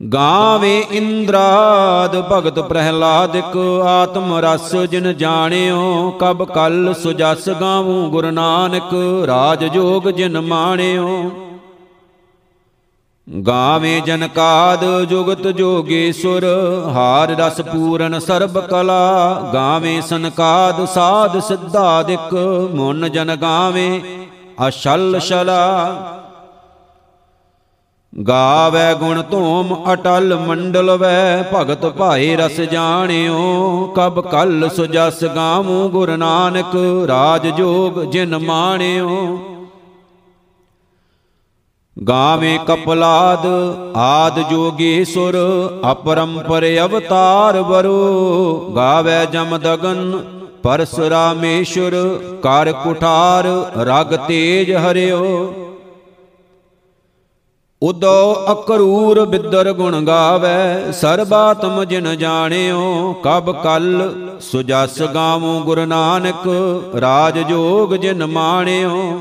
[0.00, 8.94] ਗਾਵੇ ਇੰਦਰਾਦ ਭਗਤ ਪ੍ਰਹਿਲਾਦਿਕ, ਆਤਮ ਰਸ ਜਿਨ ਜਾਣਿਓ, ਕਬ ਕਲ ਸੁਜਸ ਗਾਵੂ ਗੁਰੂ ਨਾਨਕ,
[9.26, 11.30] ਰਾਜ ਜੋਗ ਜਿਨ ਮਾਣਿਓ।
[13.28, 16.44] ਗਾਵੇ ਜਨਕਾਦ ਜੁਗਤ ਜੋਗੇਸ਼ਵਰ
[16.94, 22.34] ਹਾਰ ਰਸ ਪੂਰਨ ਸਰਬ ਕਲਾ। ਗਾਵੇ ਸੰਕਾਦ ਸਾਧ ਸਿੱਧਾਦਿਕ
[22.74, 24.00] ਮਨ ਜਨ ਗਾਵੇ
[24.68, 25.94] ਅਸ਼ਲ ਸ਼ਲਾ।
[28.28, 36.16] ਗਾਵੇ ਗੁਣ ਧੂਮ ਅਟਲ ਮੰਡਲ ਵੈ, ਭਗਤ ਭਾਏ ਰਸ ਜਾਣਿਓ, ਕਬ ਕਲ ਸੁਜਸ ਗਾਵੂ ਗੁਰ
[36.16, 36.76] ਨਾਨਕ,
[37.08, 39.38] ਰਾਜ ਜੋਗ ਜਿਨ ਮਾਣਿਓ।
[41.98, 43.46] ਗਾਵੇ ਕਪਲਾਦ
[43.96, 45.36] ਆਦ ਜੋਗੇਸ਼ਵਰ
[45.92, 50.22] ਅਪਰੰਪਰ ਅਵਤਾਰ ਵਰੋ। ਗਾਵੇ ਜਮ ਦਗਨ
[50.62, 51.92] ਪਰਸਰਾਮੇਸ਼ਵਰ
[52.42, 55.54] ਕਰ ਕੁਠਾਰ ਰਗ ਤੇਜ ਹਰਿਓ।
[57.82, 66.48] ਉਦੋ ਅਕਰੂਰ ਬਿੱਦਰ ਗੁਣ ਗਾਵੇ, ਸਰਬਾਤਮ ਜਿਨ ਜਾਣਿਓ, ਕਬ ਕਲ ਸੁਜਸ ਗਾਵੂ ਗੁਰੂ ਨਾਨਕ,
[67.00, 69.20] ਰਾਜ ਜੋਗ ਜਿਨ ਮਾਣਿਓ।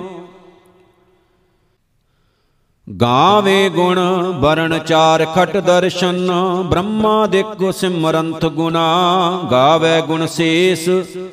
[3.01, 3.99] ਗਾਵੇ ਗੁਣ,
[4.39, 6.31] ਵਰਣ ਚਾਰ ਖਟ ਦਰਸ਼ਨ,
[6.65, 10.89] ਬ੍ਰਹਮਾ ਦੇਖੋ ਸਿਮਰੰਤ ਗੁਨਾ ਗਾਵੇ ਗੁਣ ਸੇਸ,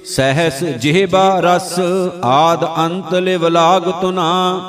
[0.06, 1.80] ਸਹਸ ਜਿਹਬਾ ਰਸ,
[2.24, 4.60] ਆਦ ਅੰਤ ਲਿਵ ਲਾਗ ਤੁਨਾ।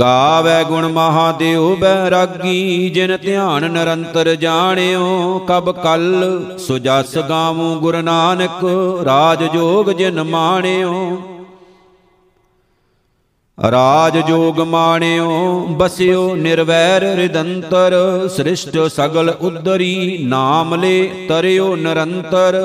[0.00, 8.64] ਗਾਵੇ ਗੁਣ ਮਹਾਦੇਵ ਬੈਰਾਗੀ, ਜਿਨ ਧਿਆਨ ਨਿਰੰਤਰ ਜਾਣਿਓ, ਕਬ ਕਲ ਸੁਜਸ ਗਾਵੂ ਗੁਰੂ ਨਾਨਕ,
[9.04, 11.22] ਰਾਜ ਜੋਗ ਜਿਨ ਮਾਣਿਓ।
[13.60, 17.94] ਰਾਜ ਜੋਗ ਮਾਣਿਓ, ਬਸਿਓ ਨਿਰਵੈਰ ਰਿਦੰਤਰ,
[18.28, 22.58] ਸ੍ਰਿਸ਼ਟ ਸਗਲ ਉਦਰੀ ਨਾਮ ਲੈ ਤਰਿਓ ਨਿਰੰਤਰ।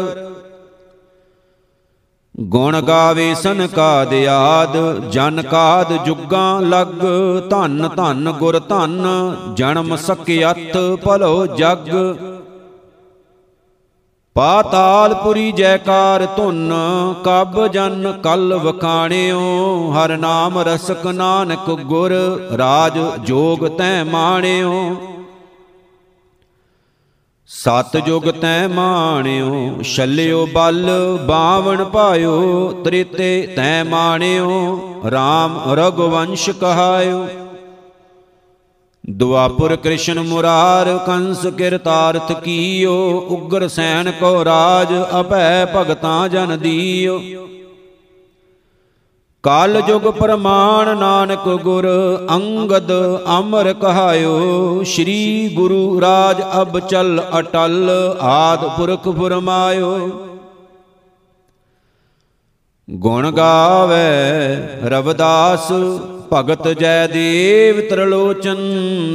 [2.40, 4.78] ਗੁਣ ਗਾਵੇ ਸਨ ਕਾਦ ਆਦ,
[5.12, 7.04] ਜਨ ਕਾਦ ਜੁਗਾਂ ਲਗ,
[7.50, 9.06] ਧੰਨ ਧੰਨ ਗੁਰ ਧੰਨ,
[9.54, 11.92] ਜਨਮ ਸਕਿਅਤ ਭਲੋ ਜਗ।
[14.36, 16.74] ਪਾਤਾਲਪੁਰੀ ਜੈਕਾਰ ਧੁਨ,
[17.26, 19.40] ਕਬ ਜਨ ਕਲ ਵਖਾਣਿਓ,
[19.94, 22.12] ਹਰ ਨਾਮ ਰਸਕ ਨਾਨਕ ਗੁਰ,
[22.58, 24.96] ਰਾਜ ਜੋਗ ਤੈ ਮਾਣਿਓ।
[27.48, 37.26] ਸਤ ਜੁਗ ਤੈ ਮਾਣਿਓ, ਛੱਲਿਓ ਬਲ, ਬਾਵਣ ਪਾਇਓ, ਤ੍ਰਿਤੇ ਤੈ ਮਾਣਿਓ RAM ਰਗਵੰਸ਼ ਕਹਾਇਓ।
[39.10, 42.94] ਦੁਆਪੁਰ ਕ੍ਰਿਸ਼ਨ ਮੁਰਾਰ ਕੰਸ ਕਿਰਤਾਰਥ ਕੀਓ,
[43.30, 47.20] ਉਗਰ ਸੈਨ ਕੋ ਰਾਜ ਅਭੈ ਭਗਤਾਂ ਜਨ ਦੀਓ।
[49.44, 51.88] ਕਾਲ ਜੁਗ ਪ੍ਰਮਾਣ ਨਾਨਕ ਗੁਰ
[52.32, 52.92] ਅੰਗਦ
[53.40, 57.90] ਅਮਰ ਕਹਾਇਓ, ਸ੍ਰੀ ਗੁਰੂ ਰਾਜ ਅਬ ਚਲ ਅਟਲ
[58.22, 60.10] ਆਦ ਪੁਰਖ ਫਰਮਾਇਓ।
[62.90, 63.98] ਗੁਣ ਗਾਵੇ
[64.90, 65.72] ਰਵਦਾਸ
[66.34, 68.58] ਭਗਤ ਜੈ ਦੇਵ ਤਰਲੋਚਨ,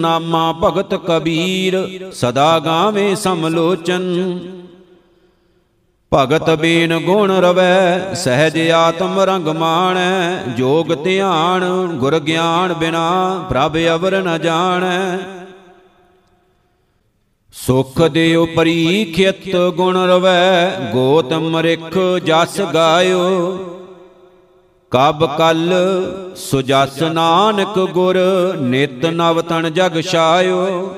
[0.00, 4.38] ਨਾਮਾ ਭਗਤ ਕਬੀਰ, ਸਦਾ ਗਾਵੇ ਸਮਲੋਚਨ।
[6.12, 11.64] ਭਗਤ ਬੀਨ ਗੁਣ ਰਵੈ, ਸਹਿਜ ਆਤਮ ਰੰਗ ਮਾਣੈ, ਜੋਗ ਧਿਆਨ,
[11.96, 15.18] ਗੁਰ ਗਿਆਨ ਬਿਨਾ ਪ੍ਰਭ ਅਵਰ ਨ ਜਾਣੈ।
[17.54, 23.58] ਸੁਖ ਦਿਉ ਪਰੀਖਿਤ ਗੁਣ ਰਵੈ, ਗੋਤਮ ਰਿਖ ਜਸ ਗਾਇਓ।
[24.92, 25.72] ਕਬ ਕਲ
[26.36, 28.16] ਸੁਜਸ ਨਾਨਕ ਗੁਰ
[28.60, 30.94] ਨਿਤ ਨਵ ਤਨ ਜਗ ਛਾਇਓ।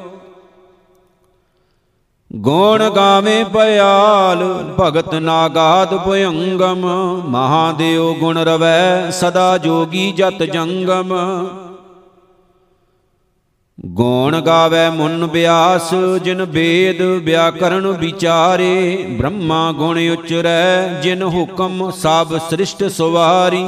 [2.30, 4.44] ਗੁਣ ਗਾਵੇ ਪਿਆਲ
[4.80, 6.86] ਭਗਤ ਨਾਗਾਦ ਭਯੰਗਮ,
[7.26, 11.12] ਮਹਾਦੇਵ ਗੁਣ ਰਵੈ ਸਦਾ ਜੋਗੀ ਜਤ ਜੰਗਮ।
[13.86, 22.84] ਗੁਣ ਗਾਵੇ ਮੁਨ ਬਿਆਸ, ਜਿਨ ਵੇਦ ਵਿਆਕਰਨ ਵਿਚਾਰੇ। ਬ੍ਰਹਮਾ ਗੁਣ ਉਚਰੈ, ਜਿਨ ਹੁਕਮ ਸਭ ਸ੍ਰਿਸ਼ਟ
[22.84, 23.64] ਸੁਵਾਰੀ।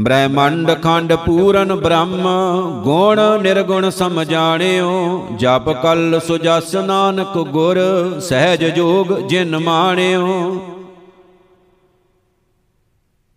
[0.00, 2.28] ਬ੍ਰਹਮੰਡ ਖੰਡ ਪੂਰਨ ਬ੍ਰਹਮ,
[2.84, 7.76] ਗੁਣ ਨਿਰਗੁਣ ਸਮਝਾਣਿਓ ਜਪ ਕਲ ਸੁਜਸ ਨਾਨਕ ਗੁਰ,
[8.20, 10.56] ਸਹਿਜ ਜੋਗ ਜਿਨ ਮਾਣਿਓ।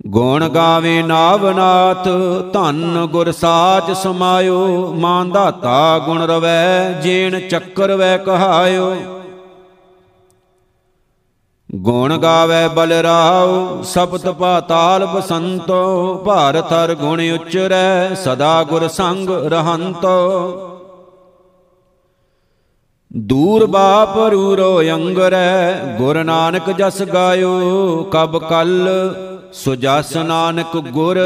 [0.07, 2.07] ਗੁਣ ਗਾਵੇ ਨਾਵਨਾਥ,
[2.53, 8.95] ਧੰਨ ਗੁਰ ਸਾਚ ਸਮਾਇਓ ਮਾਂ ਦਾਤਾ ਗੁਣ ਰਵੈ, ਜੇਣ ਚੱਕਰ ਵੈ ਕਹਾਇਓ।
[11.75, 20.65] ਗੁਣ ਗਾਵੇ ਬਲਰਾਉ ਸਬਦ ਪਾਤਾਲ ਬਸੰਤੋ, ਭਾਰਤ ਹਰ ਗੁਣ ਉਚਰੈ, ਸਦਾ ਗੁਰ ਸੰਗ ਰਹੰਤੋ।
[23.17, 28.89] ਦੂਰ ਬਾਪ ਰੂਰੋ ਅੰਗਰੈ, ਗੁਰ ਨਾਨਕ ਜਸ ਗਾਇਓ, ਕਬ ਕਲ
[29.53, 31.17] ਸੁਜਸ ਨਾਨਕ ਗੁਰ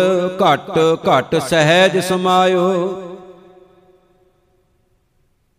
[0.41, 0.69] ਘਟ
[1.09, 3.01] ਘਟ ਸਹਿਜ ਸਮਾਇਓ।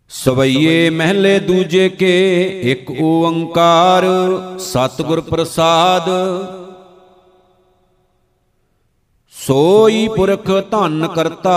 [0.09, 2.15] ਸਵਈਏ ਮਹਿਲੇ ਦੂਜੇ ਕੇ
[2.63, 4.05] ਇੱਕ ਓੰਕਾਰ
[4.59, 6.09] ਸਤਿਗੁਰ ਪ੍ਰਸਾਦ।
[9.35, 11.57] ਸੋਈ ਪੁਰਖ ਧੰਨ ਕਰਤਾ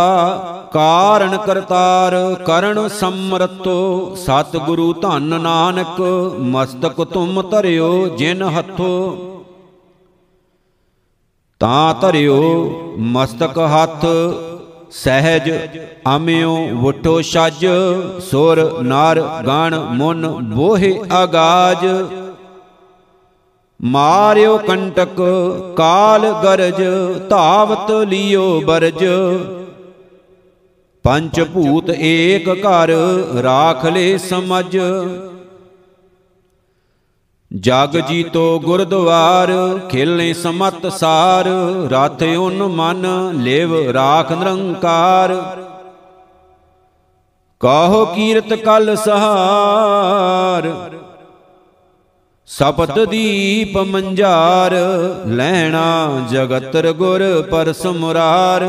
[0.73, 6.01] ਕਾਰਣ ਕਰਤਾਰ ਕਰਨ ਸਮਰਤੋ। ਸਤਿਗੁਰੂ ਧੰਨ ਨਾਨਕ
[6.39, 9.36] ਮਸਤਕ ਤੁਮ ਧਰਿਓ ਜਿਨ ਹੱਥੋ।
[11.61, 12.41] ਤਾਂ ਧਰਿਓ
[12.97, 14.05] ਮਸਤਕ ਹੱਥ,
[14.91, 15.49] ਸਹਿਜ
[16.15, 17.65] ਅਮਿਓ ਵਟੋ ਛਜ,
[18.21, 21.85] ਸੁਰ, ਨਰ, ਗਣ, ਮੁਨ, ਬੋਹਿ ਆਗਾਜ।
[23.81, 25.21] ਮਾਰਿਓ ਕੰਟਕ,
[25.77, 26.81] ਕਾਲ ਗਰਜ,
[27.29, 29.05] ਧਾਵਤ ਲਿਓ ਬਰਜ।
[31.03, 32.91] ਪੰਚ ਭੂਤ ਏਕ ਘਰ,
[33.43, 34.77] ਰਾਖ ਲੈ ਸਮਝ।
[37.51, 39.51] ਜਗ ਜੀਤੋ ਗੁਰਦੁਆਰ
[39.89, 41.47] ਖੇਲੇ ਸਮਤ ਸਾਰ,
[41.91, 45.33] ਰਥ ਉਨ ਮਨ ਲੇਵ ਰਾਖ ਨਿਰੰਕਾਰ।
[47.61, 50.69] ਕਾਹੋ ਕੀਰਤ ਕਲ ਸਹਾਰ,
[52.49, 54.75] ਸਪਤ ਦੀਪ ਮੰਜਾਰ,
[55.27, 58.67] ਲੈਣਾ ਜਗਤਰ ਗੁਰ ਪਰਸ ਮੁਰਾਰ।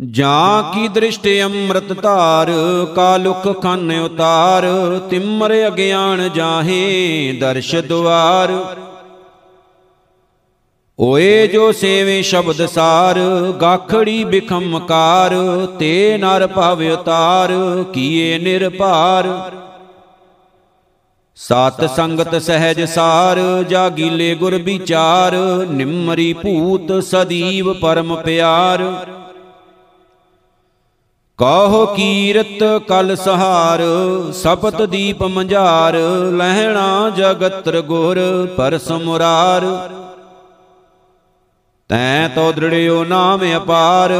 [0.00, 2.50] ਜਾਂ ਕੀ ਦ੍ਰਿਸ਼ਟ ਅੰਮ੍ਰਿਤ ਧਾਰ
[2.96, 4.64] ਕਾਲੁਕ ਖੰਨ ਉਤਾਰ,
[5.10, 8.52] ਤਿਮਰ ਅਗਿਆਨ ਜਾਹੇ ਦਰਸ਼ ਦੁਆਰ।
[10.98, 13.18] ਓਏ ਜੋ ਸੇਵੇ ਸ਼ਬਦ ਸਾਰ,
[13.60, 15.34] ਗਾਖੜੀ ਬਿਖਮਕਾਰ
[15.78, 17.52] ਤੇ ਨਰ ਭਵ ਉਤਾਰ,
[17.92, 19.28] ਕੀਏ ਨਿਰਭਾਰ।
[21.36, 25.34] ਸਤ ਸੰਗਤ ਸਹਿਜ ਸਾਰ, ਜਾਗੀਲੇ ਗੁਰ ਵਿਚਾਰ,
[25.70, 28.84] ਨਿਮਰੀ ਭੂਤ ਸਦੀਵ ਪਰਮ ਪਿਆਰ।
[31.38, 33.80] ਕਹੋ ਕੀਰਤ ਕਲ ਸਹਾਰ,
[34.34, 35.96] ਸਪਤ ਦੀਪ ਮੰਝਾਰ,
[36.32, 38.18] ਲਹਿਣਾ ਜਗਤਰ ਗੁਰ
[38.56, 39.64] ਪਰਸ ਮੁਰਾਰ
[41.90, 44.12] ਤੈ ਤੋ ਦ੍ਰਿੜਿਓ ਨਾਮ ਅਪਾਰ,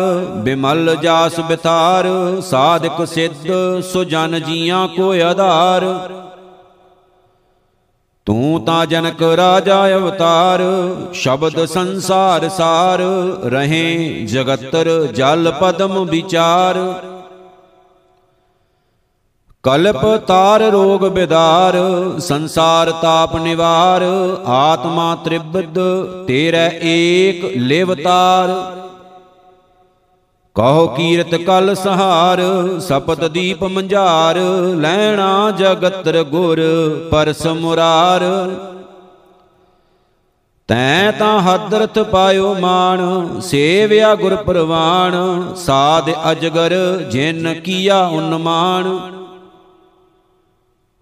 [0.44, 2.09] ਬਿਮਲ ਜਾਸ ਬਿਥਾਰ
[2.40, 3.46] ਸਾਧਕ ਸਿੱਧ
[3.92, 5.85] ਸੁਜਨ ਜੀਆਂ ਕੋ ਆਧਾਰ।
[8.26, 10.60] ਤੂੰ ਤਾਂ ਜਨਕ ਰਾਜਾ ਅਵਤਾਰ,
[11.12, 12.98] ਸ਼ਬਦ ਸੰਸਾਰ ਸਾਰ,
[13.44, 17.00] ਰਹੇ ਜਗਤਰ ਜਲ ਪਦਮ ਵਿਚਾਰ।
[19.62, 21.74] ਕਲਪ ਤਾਰ ਰੋਗ ਬਿਦਾਰ,
[22.18, 24.02] ਸੰਸਾਰ ਤਾਪ ਨਿਵਾਰ,
[24.46, 25.78] ਆਤਮਾ ਤ੍ਰਿਬਦ,
[26.26, 28.50] ਤੇਰੇ ਏਕ ਲਿਵਤਾਰ।
[30.57, 32.40] ਕਹੋ ਕੀਰਤ ਕਲ ਸਹਾਰ,
[32.81, 34.38] ਸਪਤ ਦੀਪ ਮੰਝਾਰ
[34.77, 36.61] ਲੈਣਾ ਜਗਤਰ ਗੁਰ
[37.11, 38.23] ਪਰਸ ਮੁਰਾਰ
[40.69, 45.14] ਤੈ ਤਾਂ ਹਦਰਤ ਪਾਇਓ ਮਾਨ ਸੇਵਿਆ ਗੁਰ ਪ੍ਰਵਾਨ
[45.57, 46.75] ਸਾਧ ਅਜਗਰ
[47.11, 48.88] ਜਿਨ ਕੀਆ ਉਨਮਾਨ।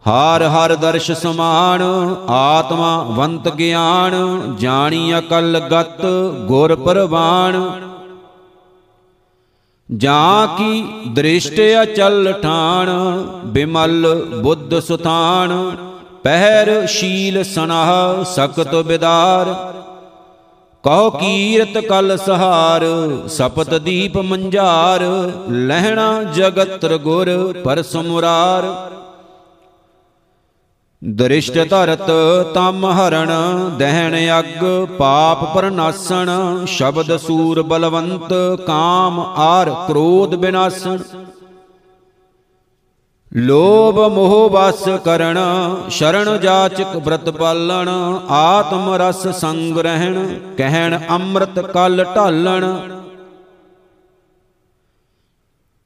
[0.05, 1.83] ਹਰ ਹਰ ਦਰਸ਼ ਸਮਾਨ,
[2.31, 4.15] ਆਤਮਾ ਵੰਤ ਗਿਆਨ,
[4.59, 6.05] ਜਾਣੀ ਅਕਲ ਗਤ
[6.47, 7.63] ਗੁਰ ਪ੍ਰਵਾਨ
[9.89, 12.89] ਜਾਂ ਕੀ ਦ੍ਰਿਸ਼ਟ ਅਚਲ ਠਾਣ,
[13.47, 14.07] ਬਿਮਲ
[14.43, 15.53] ਬੁੱਧ ਸੁਥਾਨ
[16.23, 19.53] ਪਹਿਰ ਸ਼ੀਲ ਸਨਾਹ ਸਕਤ ਬਿਦਾਰ।
[20.85, 22.85] ਕਹੋ ਕੀਰਤ ਕਲ ਸਹਾਰ,
[23.29, 25.03] ਸਪਤ ਦੀਪ ਮੰਝਾਰ
[25.51, 27.31] ਲਹਿਣਾ ਜਗਤਰ ਗੁਰ
[27.65, 28.67] ਪਰਸ ਮੁਰਾਰ
[31.03, 32.11] ਦ੍ਰਿਸ਼ਟ ਧਰਤ
[32.55, 33.31] ਤਮ ਹਰਣ,
[33.79, 34.65] ਦਹਿਣ ਅਗ,
[34.99, 36.31] ਪਾਪ ਪਰਨਾਸਣ
[36.67, 38.33] ਸ਼ਬਦ ਸੂਰ ਬਲਵੰਤ,
[38.67, 40.99] ਕਾਮ ਆਰ ਕ੍ਰੋਧ ਬਿਨਾਸਣ।
[43.33, 45.39] ਲੋਭ ਮੋਹ ਵਸ ਕਰਣ
[45.91, 47.89] ਸ਼ਰਨ ਜਾਚਕ ਬ੍ਰਤ ਪਾਲਣ,
[48.31, 50.27] ਆਤਮ ਰਸ ਸੰਗ ਰਹਿਣ,
[50.59, 52.67] ਕਹਿਣ ਅੰਮ੍ਰਿਤ ਕਲ ਢਾਲਣ।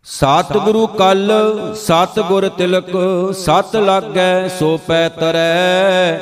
[0.06, 1.32] ਸਤ ਗੁਰੂ ਕਲ
[1.74, 2.90] ਸਤ ਗੁਰ ਤਿਲਕ,
[3.34, 6.18] ਸਤ ਲਾਗੈ, ਸੋ ਪੈ ਤਰੈ।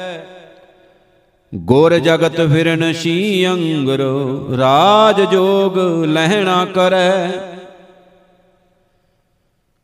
[1.55, 7.31] ਗੁਰ ਜਗਤ ਫਿਰਨ ਸੀ ਅੰਗਰੋ, ਰਾਜ ਜੋਗ ਲਹਿਣਾ ਕਰੈ।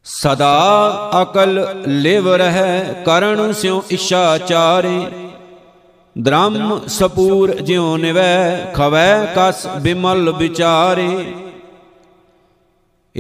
[0.05, 5.07] ਸਦਾ ਅਕਲ ਲਿਵ ਰਹਿ, ਕਰਨ ਸਿਉ ਇਛਾ ਚਾਰੇ।
[6.19, 11.35] ਦ੍ਰਮ ਸਪੂਰ ਜਿਉ ਨਿਵੈ, ਖਵੈ ਕਸ ਬਿਮਲ ਵਿਚਾਰੇ।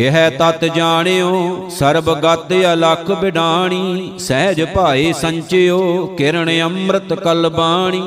[0.00, 8.02] ਇਹ ਤਤ ਜਾਣਿਓ ਸਰਬ ਗਤ ਅਲਖ ਬਿਡਾਣੀ, ਸਹਿਜ ਭਾਏ ਸੰਚਿਓ, ਕਿਰਣ ਅੰਮ੍ਰਿਤ ਕਲ ਬਾਣੀ।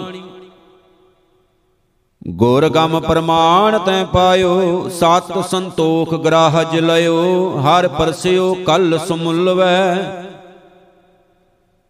[2.34, 9.97] ਗੁਰ ਗਮ ਪ੍ਰਮਾਣ ਤੈ ਪਾਇਓ, ਸਤ ਸੰਤੋਖ ਗ੍ਰਾਹਜ ਲਿਓ ਹਰ ਪਰਸਿਓ ਕਲ ਸਮੁਲਵੈ।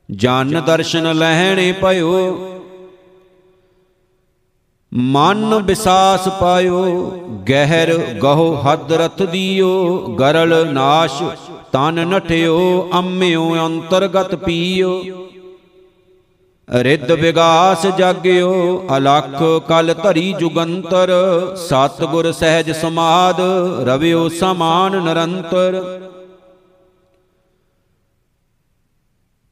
[0.10, 2.53] ਜਨ ਦਰਸ਼ਨ ਲੈਣੇ ਪਇਓ
[4.94, 6.82] ਮਨ ਵਿਸਾਸ ਪਾਇਓ,
[7.50, 11.22] ਗਹਿਰ ਗਹੋ ਹੱਦ ਰਥ ਦੀਓ, ਗਰਲ ਨਾਸ਼
[11.72, 15.02] ਤਨ ਨਠਿਓ ਅੰਮਿਓ ਅੰਤਰਗਤ ਪੀਓ।
[16.70, 18.54] ਰਿੱਧ ਵਿਗਾਸ ਜਾਗਿਓ,
[18.98, 21.12] ਅਲਖ ਕਲ ਧਰੀ ਜੁਗੰਤਰ,
[21.58, 23.42] ਸਤਗੁਰ ਸਹਿਜ ਸਮਾਦ,
[23.88, 25.82] ਰਵਿਓ ਸਮਾਨ ਨਿਰੰਤਰ।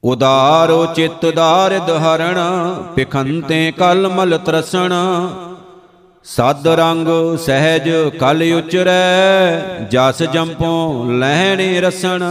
[0.04, 2.38] ਉਦਾਰੋ ਚਿੱਤ ਦਾਰਿਦ ਹਰਣ
[2.96, 4.94] ਪਿਖੰਤੇ ਕਲ ਮਲ ਤਰਸਣ।
[6.26, 12.24] ਸਦ ਰੰਗ ਸਹਿਜ ਕਲ ਉਚਰੈ, ਜਸ ਜੰਪੋ ਲਹਿਣੇ ਰਸਣ।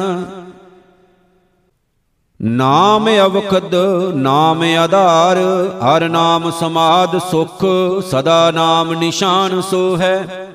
[2.40, 3.74] ਨਾਮ ਅਵਖਦ,
[4.14, 5.38] ਨਾਮ ਆਧਾਰ,
[5.84, 7.64] ਹਰ ਨਾਮ ਸਮਾਦ ਸੁਖ,
[8.10, 10.46] ਸਦਾ ਨਾਮ ਨਿਸ਼ਾਨ ਸੋ ਹੈ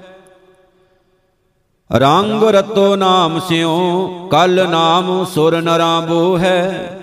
[1.90, 7.02] ਰੰਗ ਰਤੋ ਨਾਮ ਸਿਓ ਕਲ ਨਾਮ ਸੁਰ ਨਰਾਂਬੋ ਹੈ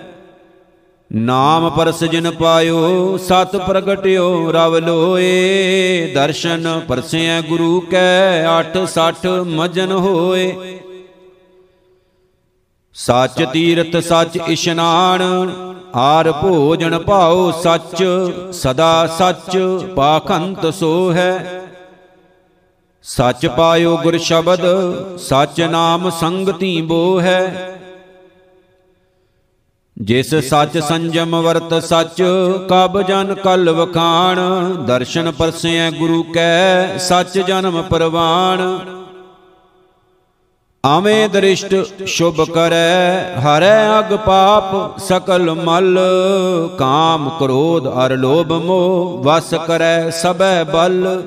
[1.14, 10.79] ਨਾਮ ਪਰਸ ਜਿਨ ਪਾਇਓ, ਸਤ ਪ੍ਰਗਟਿਓ, ਰਵ ਲੋਏ। ਦਰਸ਼ਨ ਪਰਸਿਐ ਗੁਰੂ ਕੈ 860 ਮਜਨ ਹੋਏ।
[12.94, 15.22] ਸੱਚ ਤੀਰਤ ਸੱਚ ਇਸ਼ਨਾਨ
[15.94, 18.05] ਆਰ ਭੋਜਨ ਭਾਉ ਸੱਚ,
[18.53, 19.59] ਸਦਾ ਸੱਚ
[19.96, 21.62] ਪਾਖੰਤ ਸੋ ਹੈ
[23.03, 24.61] ਸੱਚ ਪਾਇਓ ਗੁਰ ਸ਼ਬਦ,
[25.18, 27.79] ਸੱਚ ਨਾਮ ਸੰਗਤੀ ਬੋ ਹੈ
[30.03, 32.23] ਜਿਸ ਸੱਚ ਸੰਜਮ ਵਰਤ ਸੱਚ,
[32.71, 34.38] ਕਬ ਜਨ ਕਲ ਵਖਾਣ।
[34.87, 38.79] ਦਰਸ਼ਨ ਪਰਸਿਐ ਗੁਰੂ ਕੈ, ਸੱਚ ਜਨਮ ਪਰਵਾਣ।
[40.85, 41.75] ਆਵੇਂ ਦ੍ਰਿਸ਼ਟ
[42.07, 45.99] ਸ਼ੁਭ ਕਰੈ, ਹਰੈ ਅਗ ਪਾਪ ਸਕਲ ਮਲ।
[46.79, 51.23] ਕਾਮ ਕ੍ਰੋਧ ਅਰ ਲੋਭ ਮੋਹ, ਵਸ ਕਰੈ ਸਬੈ ਬਲ।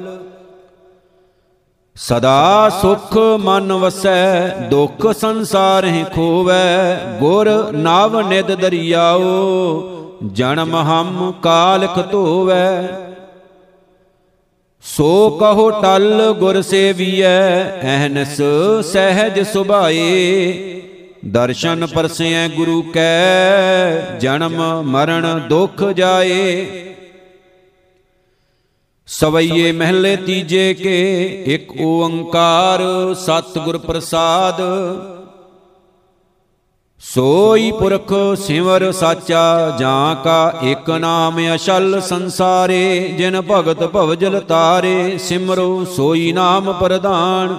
[1.97, 9.21] ਸਦਾ ਸੁਖ ਮਨ ਵਸੈ, ਦੁਖ ਸੰਸਾਰਹਿ ਖੋਵੈ, ਗੁਰ ਨਵ ਨਿਦ ਦਰਿਆਓ,
[10.33, 12.87] ਜਨਮ ਹਮ ਕਾਲਖ ਧੋਵੈ।
[14.83, 18.41] ਸੋ ਕਹੋ ਟਲ ਗੁਰ ਸੇਵੀਐ, ਐਹਨਸ
[18.85, 20.81] ਸਹਿਜ ਸੁਭਾਏ।
[21.27, 26.65] ਦਰਸ਼ਨ ਪਰਸਿਐ ਗੁਰੂ ਕੈ, ਜਨਮ ਮਰਨ ਦੁਖ ਜਾਏ।
[29.07, 32.81] ਸਵਈਏ ਮਹਿਲੇ ਤੀਜੇ ਕੇ, ਇੱਕ ਓੰਕਾਰ
[33.13, 34.61] ਸਤਿਗੁਰ ਪ੍ਰਸਾਦ।
[36.99, 45.85] ਸੋਈ ਪੁਰਖ ਸਿਮਰ ਸਾਚਾ, ਜਾਂ ਕਾ ਇੱਕ ਨਾਮ ਅਸ਼ਲ ਸੰਸਾਰੇ, ਜਿਨ ਭਗਤ ਭਵਜਲ ਤਾਰੇ ਸਿਮਰੋ
[45.85, 47.55] ਸੋਈ ਨਾਮ ਪ੍ਰਧਾਨ।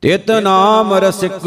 [0.00, 1.46] ਤਿਤ ਨਾਮ ਰਸਿਕ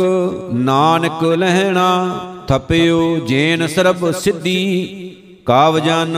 [0.53, 6.17] ਨਾਨਕ ਲਹਿਣਾ, ਥਪਿਓ ਜੇਨ ਸਰਬ ਸਿੱਧੀ, ਕਾਵ ਜਨ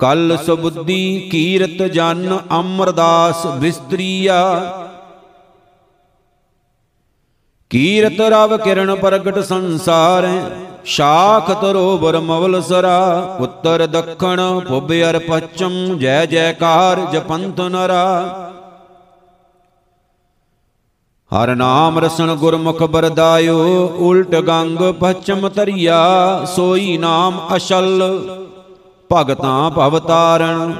[0.00, 4.38] ਕਲ ਸੁਬੁੱਧੀ ਕੀਰਤ ਜਨ ਅਮਰਦਾਸ ਬਿਸਤਰੀਆ।
[7.70, 10.28] ਕੀਰਤ ਰਵ ਕਿਰਨ ਪ੍ਰਗਟ ਸੰਸਾਰ
[10.84, 18.06] ਸ਼ਾਖ ਤਰੋਵਰ ਮਵਲ ਸਰਾ। ਉੱਤਰ ਦੱਖਣ ਪੁਬ ਅਰ ਪਛਮ, ਜੈ ਜੈਕਾਰ ਜਪੰਤ ਨਰਾ।
[21.30, 26.00] ਹਰ ਨਾਮ ਰਸਨ ਗੁਰਮੁਖ ਬਰਦਾਇਓ, ਉਲਟ ਗੰਗ ਪਛਮ ਤਰੀਆ।
[26.46, 28.12] ਸੋਈ ਨਾਮ ਅਸ਼ਲ
[29.12, 30.72] ਭਗਤਾਂ ਭਵ ਤਾਰਣ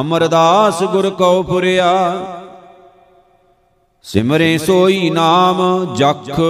[0.00, 1.90] ਅਮਰਦਾਸ ਗੁਰ ਕਉ ਪੁਰਿਆ।
[4.04, 5.60] ਸਿਮਰੇ ਸੋਈ ਨਾਮ
[5.94, 6.40] ਜਖ,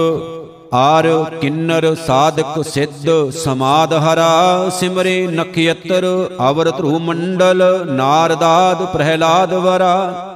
[0.73, 1.07] ਆਰ
[1.41, 6.05] ਕਿੰਨਰ ਸਾਧਕ ਸਿੱਧ ਸਮਾਦ ਹਰਾ। ਸਿਮਰੇ ਨਖਯਤਰ
[6.49, 10.31] ਅਵਰ ਧਰੂ ਮੰਡਲ ਨਾਰਦਾਦ ਪ੍ਰਹਿਲਾਦ ਵਰਾ।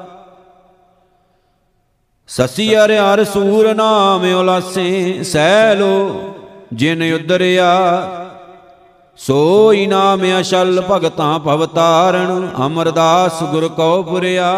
[2.29, 6.33] ਸਸੀ ਅਰ ਹਰ ਸੂਰ ਨਾਮ ਉਲਾਸੇ, ਸਹਿ ਲੋ
[6.73, 7.69] ਜਿਨ ਉਦਰਿਆ।
[9.19, 14.51] ਸੋਈ ਨਾਮ ਅਸ਼ਲ ਭਗਤਾਂ ਭਵ ਤਾਰਣ ਅਮਰਦਾਸ ਗੁਰ ਕਉ ਪੁਰਿਆ।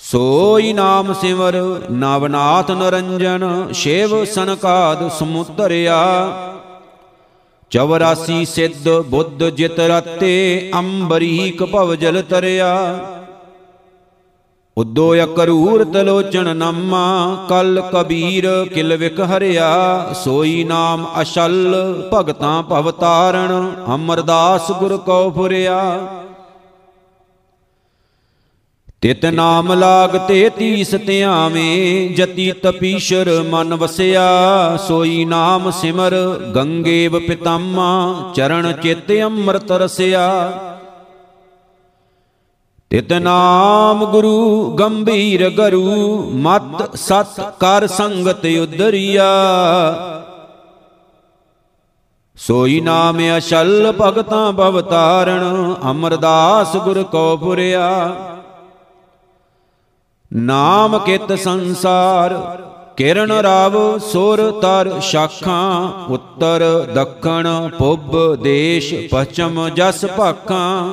[0.00, 1.56] ਸੋਈ ਨਾਮ ਸਿਮਰ,
[1.90, 5.98] ਨਵਨਾਥ ਨਰੰਜਨ, ਸ਼ੇਵ ਸਨਕਾਦ ਸਮੁਦਰਿਆ
[7.72, 12.74] 84 ਸਿੱਧ ਬੁੱਧ ਜਿਤ ਰਤੇ, ਅੰਬਰੀਕ ਭਵ ਜਲ ਤਰਿਆ।
[14.78, 19.70] ਉਦੋ ਅਕਰੂਰ ਤਲੋਚਨ ਨਾਮਾ, ਕਲ ਕਬੀਰ ਕਿਲ ਵਿਖ ਹਰਿਆ,
[20.14, 21.74] ਸੋਈ ਨਾਮ ਅਸ਼ਲ,
[22.14, 25.80] ਭਗਤਾਂ ਭਵ ਤਾਰਣ, ਅਮਰਦਾਸ ਗੁਰ ਕਉ ਫੁਰਿਆ
[29.02, 34.26] ਤਿਤ ਨਾਮ ਲਾਗ ਤੇ ਤੀਸ ਧਿਆਵੇਂ, ਜਤੀ ਤਪੀਸ਼ਰ ਮਨ ਵਸਿਆ,
[34.88, 36.14] ਸੋਈ ਨਾਮ ਸਿਮਰ
[36.54, 40.26] ਗੰਗੇਵ ਪਿਤਾਮਾ, ਚਰਨ ਚਿਤ ਅੰਮ੍ਰਿਤ ਰਸਿਆ।
[42.90, 49.24] ਤਿਤ ਨਾਮ ਗੁਰੂ ਗੰਭੀਰ ਗਰੂ, ਮਤ ਸਤ ਕਰ ਸੰਗਤ ਉਦਰੀਆ
[52.36, 57.90] ਸੋਈ ਨਾਮ ਅਸ਼ਲ ਭਗਤਾਂ ਭਵ ਤਾਰਣ ਅਮਰਦਾਸ ਗੁਰ ਕੋ ਪੁਰਿਆ।
[60.32, 62.34] ਨਾਮ ਕਿਤ ਸੰਸਾਰ,
[62.96, 70.90] ਕਿਰਨ ਰਾਵ ਸੁਰ ਤਰ ਸ਼ਾਖਾਂ, ਉੱਤਰ ਦੱਖਣ ਪੁੱਬ ਦੇਸ਼ ਪਛਮ ਜਸ ਭਾਖਾਂ।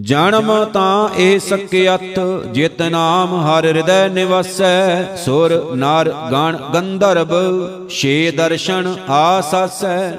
[0.00, 2.18] ਜਨਮ ਤਾਂ ਇਹ ਸਕਿਅਤ
[2.52, 7.32] ਜਿਤ ਨਾਮ ਹਰ ਹਿਰਦੈ ਨਿਵਸੈ, ਸੁਰ ਨਰ ਗਣ ਗੰਧਰਵ,
[7.88, 10.12] ਛੇ ਦਰਸ਼ਨ ਆਸਸੈ।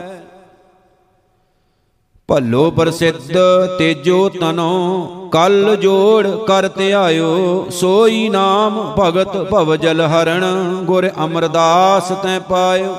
[2.29, 3.37] ਭੱਲੋ ਪ੍ਰਸਿੱਧ
[3.77, 10.45] ਤੇਜੋ ਤਨੋ, ਕਲ ਜੋੜ ਕਰ ਧਿਆਇਓ ਸੋਈ ਨਾਮ ਭਗਤ ਭਵਜਲ ਹਰਣ,
[10.85, 12.95] ਗੁਰ ਅਮਰਦਾਸ ਤੈ ਪਾਇਓ।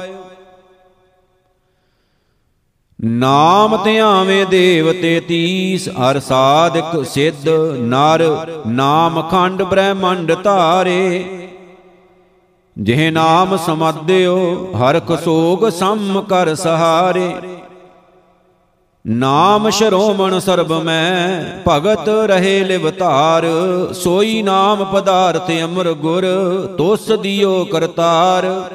[3.04, 11.24] ਨਾਮ ਧਿਆਵੇਂ ਦੇਵਤੇ ਤੀਸ ਅਰ ਸਾਧਕ ਸਿੱਧ, ਨਰ, ਨਾਮ ਖੰਡ ਬ੍ਰਹਮੰਡ ਧਾਰੇ।
[12.78, 17.34] ਜਿਹ ਨਾਮ ਸਮਾਦਿਓ ਹਰਖ ਸੋਗ ਸਮ ਕਰ ਸਹਾਰੇ।
[19.06, 23.44] ਨਾਮ ਸ਼ਰੋਮਣ ਸਰਬ ਮੈਂ, ਭਗਤ ਰਹੇ ਲਿਵਤਾਰ
[23.94, 26.24] ਸੋਈ ਨਾਮ ਪਦਾਰਥ ਅਮਰ ਗੁਰ,
[26.78, 28.70] ਤੋਸ ਦਿਓ ਕਰਤਾਰ।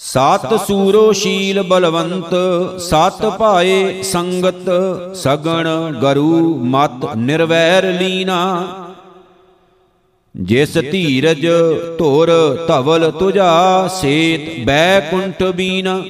[0.00, 2.34] ਸਤ ਸੂਰੋ ਸ਼ੀਲ ਬਲਵੰਤ,
[2.80, 4.70] ਸਤ ਭਾਏ ਸੰਗਤ,
[5.14, 5.68] ਸਗਣ
[6.02, 8.38] ਗਰੂ ਮਤ ਨਿਰਵੈਰ ਲੀਨਾ।
[10.36, 11.46] ਜਿਸ ਧੀਰਜ
[11.98, 12.30] ਧੁਰ
[12.68, 16.02] ਧਵਲ ਤੁਜਾ ਸੇਤ ਬੈਕੁੰਠ ਬੀਨਾ।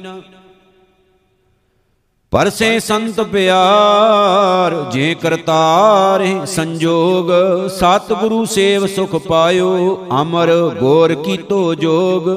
[2.31, 7.31] ਪਰਸੇ ਸੰਤ ਪਿਆਰ, ਜੇ ਕਰਤਾਰ ਸੰਜੋਗ,
[7.69, 12.29] ਸਤਿਗੁਰੂ ਸੇਵ ਸੁਖ ਪਾਇਓ, ਅਮਰ ਗੋਰ ਕੀਤੋ ਜੋਗ।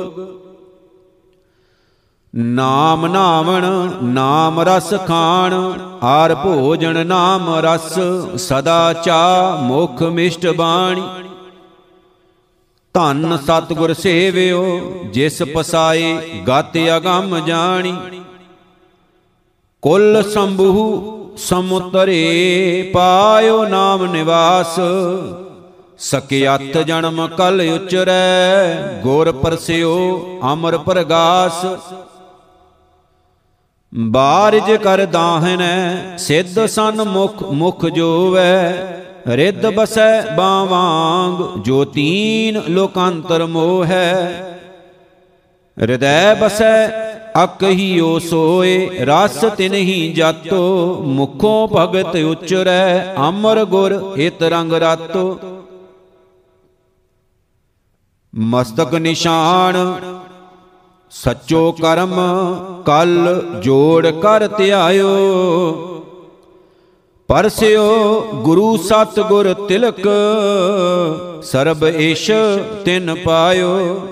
[2.37, 7.99] ਨਾਮ ਨਾਵਣ, ਨਾਮ ਰਸ ਖਾਣ ਆਰ ਭੋਜਨ ਨਾਮ ਰਸ,
[8.37, 11.03] ਸਦਾ ਚਾ ਮੁਖ ਮਿਸ਼ਟ ਬਾਣੀ।
[12.95, 14.81] ਧੰਨ ਸਤਿਗੁਰ ਸੇਵਿਓ,
[15.13, 16.19] ਜਿਸ ਪਸਾਏ
[16.49, 17.97] ਗਤ ਅਗੰਮ ਜਾਣੀ।
[19.83, 24.81] ਕੁੱਲ ਸੰਭੂ, ਸਮੁਤਰੇ ਪਾਇਓ ਨਾਮ ਨਿਵਾਸ।
[25.99, 30.21] ਸਕਿਆਤ ਜਨਮ ਕਲ ਉਚਰੈ, ਗੁਰ ਪਰਸਿਓ
[30.53, 31.67] ਅਮਰ ਪ੍ਰਗਾਸ।
[33.97, 38.73] ਬਾਰਜ ਕਰ ਦਾਹਨੈ, ਸਿੱਧ ਸਨ ਮੁਖ ਮੁਖ ਜੋਵੈ।
[39.27, 44.25] ਰਿੱਧ ਬਸੈ ਬਾਵਾਂਗ, ਜੋ ਤੀਨ ਲੋਕਾਂਤਰ ਮੋਹੈ।
[45.81, 46.89] ਹਿਰਦੈ ਬਸੈ
[47.45, 55.39] ਅਕਹੀਓ ਸੋਏ, ਰਸ ਤਿਨਹੀ ਜਾਤੋ। ਮੁਖੋਂ ਭਗਤ ਉਚਰੈ, ਅਮਰ ਗੁਰ ਹਿਤ ਰੰਗ ਰਾਤੋ।
[58.35, 59.95] ਮਸਤਕ ਨਿਸ਼ਾਨ
[61.15, 62.15] ਸੱਚੋ ਕਰਮ
[62.87, 65.11] ਕਲ ਜੋੜ ਕਰ ਧਿਆਇਓ।
[67.29, 70.09] ਪਰਸਿਓ ਗੁਰੂ ਸਤ ਗੁਰ ਤਿਲਕ,
[71.43, 72.31] ਸਰਬ ਈਸ਼
[72.85, 74.09] ਤਿਨ ਪਾਇਓ।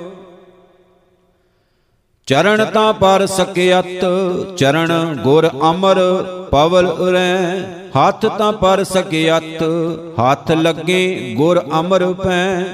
[2.29, 4.05] ਚਰਨ ਤਾਂ ਪਰ ਸਕਿਅਤ
[4.57, 6.01] ਚਰਨ ਗੁਰ ਅਮਰ
[6.51, 7.61] ਪਵਲ ਉਰੈ
[7.97, 9.62] ਹੱਥ ਤਾਂ ਪਰ ਸਕਿਅਤ
[10.21, 12.65] ਹੱਥ ਲੱਗੇ ਗੁਰ ਅਮਰ ਪੈ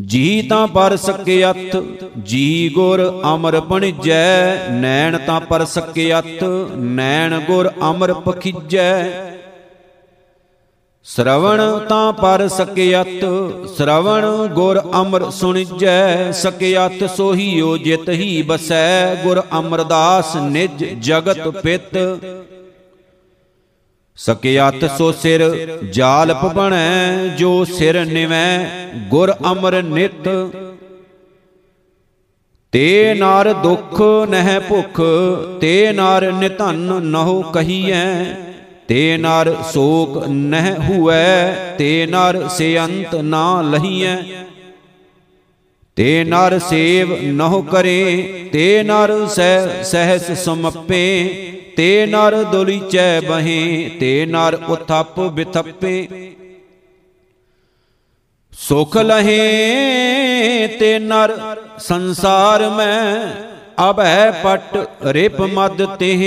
[0.00, 1.76] ਜੀ ਤਾਂ ਪਰ ਸਕਿਅਤ
[2.18, 3.00] ਜੀ ਗੁਰ
[3.34, 6.42] ਅਮਰ ਬਣਜੈ, ਨੈਣ ਤਾਂ ਪਰ ਸਕਿਅਤ
[6.76, 9.10] ਨੈਣ ਗੁਰ ਅਮਰ ਪਖਿਜੈ।
[11.06, 13.24] ਸ਼ਰਵਣ ਤਾਂ ਪਰ ਸਕਿਅਤ
[13.76, 21.96] ਸ਼ਰਵਣ ਗੁਰ ਅਮਰ ਸੁਣਜੈ ਸਕਿਅਤ ਸੋਹੀਓ ਜਿਤ ਹੀ ਬਸੈ, ਗੁਰ ਅਮਰਦਾਸ ਨਿਜ ਜਗਤ ਪਿਤ।
[24.18, 25.42] ਸਕਿਆਤ ਸੋ ਸਿਰ
[25.92, 28.48] ਜਾਲਪ ਬਣੈ ਜੋ ਸਿਰ ਨਿਵੈ
[29.10, 30.28] ਗੁਰ ਅਮਰ ਨਿਤ।
[32.72, 35.00] ਤੇ ਨਾਰ ਦੁਖ ਨਹਿ ਭੁਖ
[35.60, 38.04] ਤੇ ਨਾਰ ਨਿਧਨ ਨਹੁ ਕਹੀਐ
[38.88, 44.16] ਤੇ ਨਾਰ ਸੋਕ ਨਹਿ ਹੁਐ ਤੇ ਨਾਰ ਸੇ ਅੰਤ ਨਾ ਲਹੀਐ।
[45.96, 51.02] ਤੇ ਨਰ ਸੇਵ ਨਹੁ ਕਰੇ ਤੇ ਨਰ ਸਹਿ ਸਹਿਸ ਸਮਪੇ
[51.76, 56.06] ਤੇ ਨਰ ਦੁਲੀਚੈ ਬਹੇ, ਤੇ ਨਰ ਉਥਪ ਬਿਥਪੇ।
[58.52, 61.36] ਸੁਖ ਲਹੇ, ਤੇ ਨਰ
[61.78, 63.32] ਸੰਸਾਰ ਮੈਂ
[63.90, 66.22] ਅਭੈ ਪਟ ਰਿਪ ਮਦ ਤਿਹ।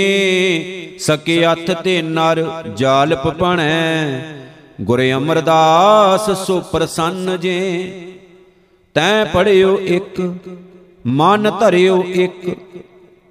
[0.98, 2.42] ਸਕੇ ਅਥ ਤੇ ਨਰ
[2.76, 4.20] ਜਾਲਪ ਪਣੈ,
[4.80, 7.58] ਗੁਰ ਅਮਰਦਾਸ ਸੋ ਪ੍ਰਸੰਨ ਜੇ।
[8.96, 10.20] ਤੈ ਪੜਿਓ ਇੱਕ,
[11.06, 12.50] ਮਨ ਧਰਿਓ ਇੱਕ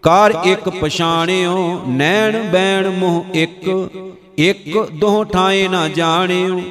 [0.01, 3.89] ਕਰ ਇੱਕ ਪਛਾਣਿਓ, ਨੈਣ ਬੈਣ ਮੋਹ ਇੱਕ
[4.37, 6.61] ਇੱਕ ਦੋ ਠਾਏ ਨਾ ਜਾਣਿਓ।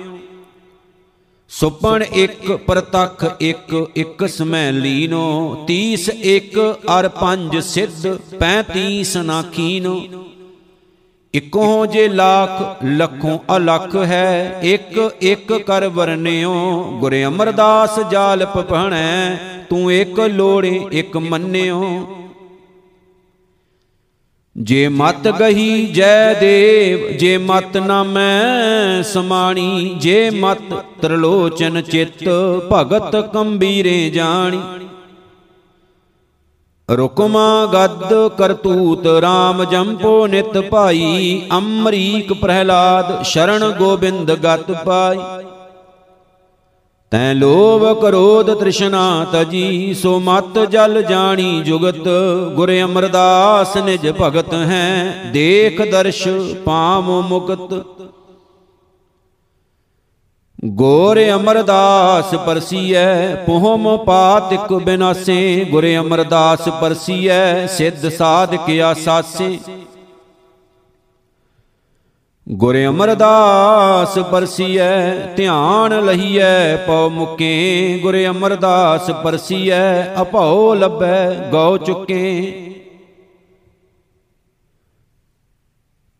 [1.51, 6.59] ਸੁਪਣ ਇੱਕ, ਪ੍ਰਤਖ ਇੱਕ ਇੱਕ ਸਮੈ ਲੀਨੋ 30 ਇੱਕ,
[6.99, 8.07] ਅਰ ਪੰਜ ਸਿੱਧ
[8.41, 10.01] 35 ਨਾ ਕੀਨੋ
[11.35, 16.55] ਇਕੋ ਜੇ ਲੱਖ, ਲੱਖੋਂ ਅਲਖ ਹੈ, ਇੱਕ ਇੱਕ ਕਰ ਵਰਨਿਓ
[17.01, 19.37] ਗੁਰ ਅਮਰਦਾਸ ਜਾਲਪ ਪਣੈ
[19.71, 21.83] ਤੂੰ ਇੱਕ ਲੋੜੇ, ਇੱਕ ਮੰਨਿਓ।
[24.63, 32.25] ਜੇ ਮਤ ਗਹੀ ਜੈ ਦੇਵ, ਜੇ ਮਤ ਨਾ ਮੈਂ ਸਮਾਣੀ, ਜੇ ਮਤ ਤਰਲੋਚਨ ਚਿੱਤ
[32.73, 34.61] ਭਗਤ ਕੰਬੀਰੇ ਜਾਣੀ।
[36.91, 45.19] ਰੁਕਮਾ ਗੱਦ ਕਰਤੂਤ RAM ਜੰਪੋ ਨਿਤ ਭਾਈ, ਅਮਰੀਕ ਪ੍ਰਹਿਲਾਦ, ਸ਼ਰਨ ਗੋਬਿੰਦ ਗਤ ਪਾਈ।
[47.13, 52.09] ਤੈ ਲੋਭ ਕਰੋਧ ਤ੍ਰਿਸ਼ਨਾ ਤਜੀ ਸੋ ਮਤ ਜਲ ਜਾਣੀ ਜੁਗਤ,
[52.55, 56.27] ਗੁਰ ਅਮਰਦਾਸ ਨਿਜ ਭਗਤ ਹੈ, ਦੇਖ ਦਰਸ਼
[56.65, 57.73] ਪਾਮ ਮੁਕਤ।
[60.65, 69.59] ਗੋਰ ਅਮਰਦਾਸ ਪਰਸੀਐ, ਪੋਹਮ ਪਾਤਿਕ ਬਿਨਾਸੇ, ਗੁਰ ਅਮਰਦਾਸ ਪਰਸੀਐ, ਸਿੱਧ ਸਾਧਕ ਆਸਾਸੇ।
[72.51, 82.53] ਗੁਰ ਅਮਰਦਾਸ ਪਰਸੀਐ ਧਿਆਨ ਲਹੀਐ, ਪਉ ਮੁਕੇ। ਗੁਰ ਅਮਰਦਾਸ ਪਰਸੀਐ ਅਭਉ ਲੱਭੈ, ਗਉ ਚੁਕੇ।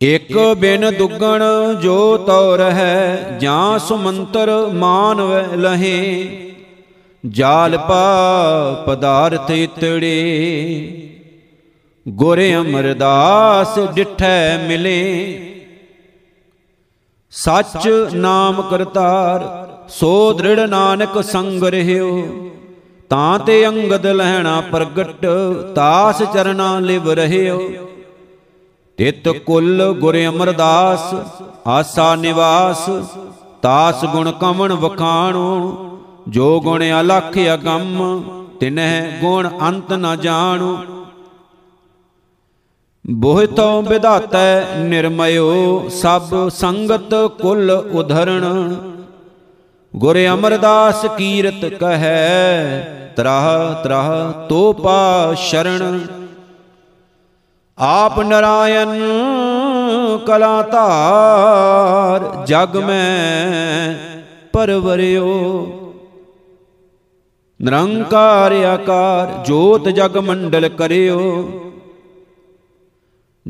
[0.03, 1.43] ਇਕ ਬਿਨ ਦੁੱਗਣ
[1.83, 6.29] ਜੋ ਤਉ ਰਹੈ, ਜਾਂ ਸੁਮੰਤਰ ਮਾਨਵ ਲਹੇ।
[7.29, 8.05] ਜਾਲ ਪਾ
[8.87, 11.09] ਪਦਾਰਥ ਇਤੜੇ
[12.09, 15.55] ਗੁਰ ਅਮਰਦਾਸ ਡਿਠੈ ਮਿਲੇ।
[17.31, 22.29] ਸੱਚ ਨਾਮ ਕਰਤਾਰ, ਸੋ ਦ੍ਰਿੜ ਨਾਨਕ ਸੰਗ ਰਹਿਓ।
[23.11, 25.27] ਤਾਂ ਤੇ ਅੰਗਦ ਲਹਿਣਾ ਪ੍ਰਗਟ,
[25.75, 27.69] ਤਾਸ ਚਰਨਾ ਲਿਵ ਰਹਿਓ।
[28.97, 31.15] ਤਿਤ ਕੁਲ ਗੁਰ ਅਮਰਦਾਸ,
[31.67, 32.91] ਆਸਾ ਨਿਵਾਸ,
[33.63, 35.85] ਤਾਸ ਗੁਣ ਕਵਣ ਵਖਾਣੋ।
[36.29, 38.23] ਜੋ ਗੁਣ ਅਲਖ ਅਗੰਮ,
[38.61, 40.79] ਤਿਨਹਿ ਗੁਣ ਅੰਤ ਨ ਜਾਣੋ।
[43.11, 48.75] ਬੋਹਿਤੋਂ ਵਿਧਾਤੈ ਨਿਰਮਯੋ, ਸਭ ਸੰਗਤ ਕੁਲ ਉਧਰਣ।
[49.97, 52.81] ਗੁਰ ਅਮਰਦਾਸ ਕੀਰਤ ਕਹੈ,
[53.17, 55.99] ਤਰਾਹ ਤਰਾਹ ਤੋ ਪਾ ਸ਼ਰਣ।
[57.79, 58.99] ਆਪ ਨਰਾਇਣ
[60.27, 63.95] ਕਲਾ ਧਾਰ, ਜਗ ਮੈਂ
[64.53, 65.67] ਪਰਵਰਿਓ।
[67.63, 71.49] ਨਿਰੰਕਾਰ ਆਕਾਰ ਜੋਤ ਜਗ ਮੰਡਲ ਕਰਿਓ।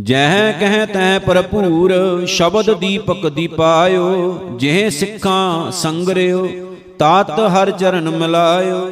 [0.03, 1.92] ਜਹ ਕਹਿ ਤੈ ਭਰਪੂਰ,
[2.26, 6.49] ਸ਼ਬਦ ਦੀਪਕ ਦੀਪਾਇਓ, ਜਿਹ ਸਿੱਖਾਂ ਸੰਗਰਿਓ,
[6.99, 8.90] ਤਾਤ ਹਰ ਚਰਨ ਮਿਲਾਇਓ।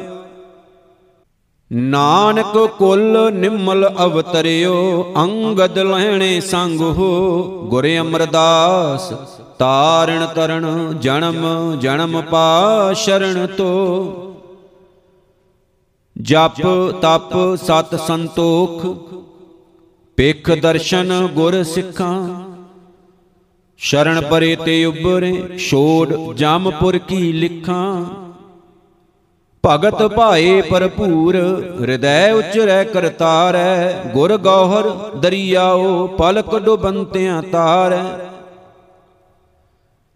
[1.73, 9.13] ਨਾਨਕ ਕੁਲ ਨਿਮਲ ਅਵਤਰਿਓ, ਅੰਗਦ ਲੈਣੇ ਸੰਗ ਹੋ, ਗੁਰ ਅਮਰਦਾਸ
[9.59, 14.23] ਤਾਰਣ ਤਰਣ ਜਨਮ ਜਨਮ ਪਾ ਸ਼ਰਣ ਤੋ।
[16.21, 16.61] ਜਪ
[17.01, 18.85] ਤਪ ਸਤ ਸੰਤੋਖ
[20.17, 22.43] ਪੇਖ ਦਰਸ਼ਨ ਗੁਰ ਸਿੱਖਾਂ।
[23.77, 28.05] ਸ਼ਰਨ ਪਰੇ ਤੇ ਉਬਰੇ ਛੋੜ ਜਮਪੁਰ ਕੀ ਲਿਖਾਂ।
[29.65, 31.35] ਭਗਤ ਭਾਏ ਭਰਪੂਰ,
[31.81, 38.03] ਹਿਰਦੈ ਉਚਰੈ ਕਰਤਾਰੈ। ਗੁਰ ਗੌਹਰ ਦਰਿਆਓ, ਪਲਕ ਡੁਬੰਤਿਆਂ ਤਾਰੈ।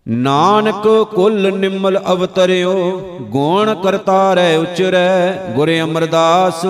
[0.07, 6.65] ਨਾਨਕ ਕੁਲ ਨਿਮਲ ਅਵਤਰਿਓ, ਗੁਣ ਕਰਤਾਰੈ ਉਚਰੈ। ਗੁਰ ਅਮਰਦਾਸ,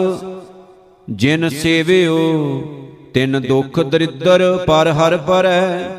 [1.09, 2.17] ਜਿਨ ਸੇਵਿਓ
[3.14, 5.89] ਤਿਨ ਦੁਖ ਦਰਿਦਰ ਪਰ ਹਰ ਪਰੈ।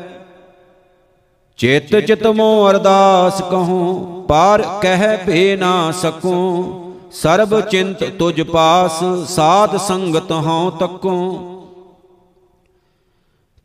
[1.59, 9.75] ਚਿਤ ਚਿਤ ਮੋ ਅਰਦਾਸ ਕਹੂੰ, ਪਾਰ ਕਹਿ ਭੇ ਨਾ ਸਕੂੰ। ਸਰਬ ਚਿੰਤ ਤੁਜ ਪਾਸ, ਸਾਧ
[9.77, 11.49] ਸੰਗਤ ਹਉ ਤੱਕੂ।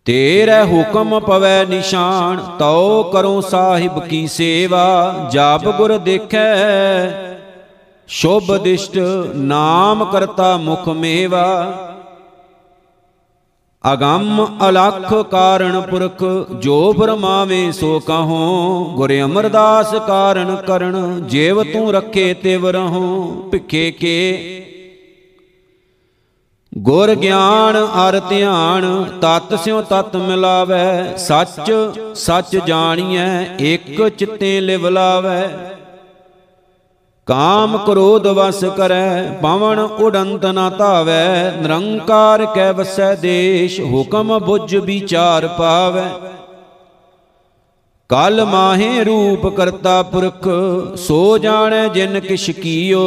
[0.07, 4.85] ਤੇਰੇ ਹੁਕਮ ਪਵੈ ਨਿਸ਼ਾਨ, ਤਉ ਕਰੋ ਸਾਹਿਬ ਕੀ ਸੇਵਾ।
[5.33, 6.55] ਜਪ ਗੁਰ ਦੇਖੈ,
[8.09, 8.99] ਸ਼ੋਭ ਦਿਸ਼ਟ
[9.35, 11.49] ਨਾਮ ਕਰਤਾ ਮੁਖ ਮੇਵਾ।
[13.93, 16.25] ਅਗੰਮ ਅਲਖ ਕਾਰਣ ਪੁਰਖ,
[16.59, 18.85] ਜੋ ਬਰਮਾਵੇ ਸੋ ਕਹੋ?
[18.97, 23.33] ਗੁਰ ਅਮਰਦਾਸ ਕਾਰਣ ਕਰਨ, ਜੇਵ ਤੂੰ ਰੱਖੇ ਤਿਵ ਰਹੋ?
[23.53, 24.65] ਭਿਖੇ ਕੇ।
[26.79, 31.73] ਗੁਰ ਗਿਆਨ ਅਰ ਧਿਆਨ, ਤਤ ਸਿਉ ਤਤ ਮਿਲਾਵੇ, ਸੱਚ
[32.15, 35.49] ਸੱਚ ਜਾਣੀਐ ਇਕ ਚਿੱਤੇ ਲਿਵ ਲਾਵੇ।
[37.29, 45.47] ਕਾਮ ਕ੍ਰੋਧ ਵਸ ਕਰੈ, ਪਵਨ ਉਡੰਤ ਨਾ ਧਾਵੈ, ਨਿਰੰਕਾਰ ਕੈ ਵਸੈ ਦੇਸ਼, ਹੁਕਮ ਬੁੱਝ ਵਿਚਾਰ
[45.49, 46.09] ਪਾਵੈ।
[48.11, 50.49] ਕਲ ਮਾਹੇ ਰੂਪ ਕਰਤਾ ਪੁਰਖ,
[50.97, 53.03] ਸੋ ਜਾਣੈ ਜਿਨ ਕਿਛ ਕੀਓ,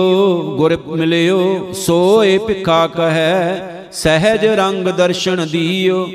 [0.57, 6.07] ਗੁਰ ਮਿਲਿਓ ਸੋਏ ਭਿਖਾ ਕਹੈ, ਸਹਿਜ ਰੰਗ ਦਰਸ਼ਨ ਦੀਓ।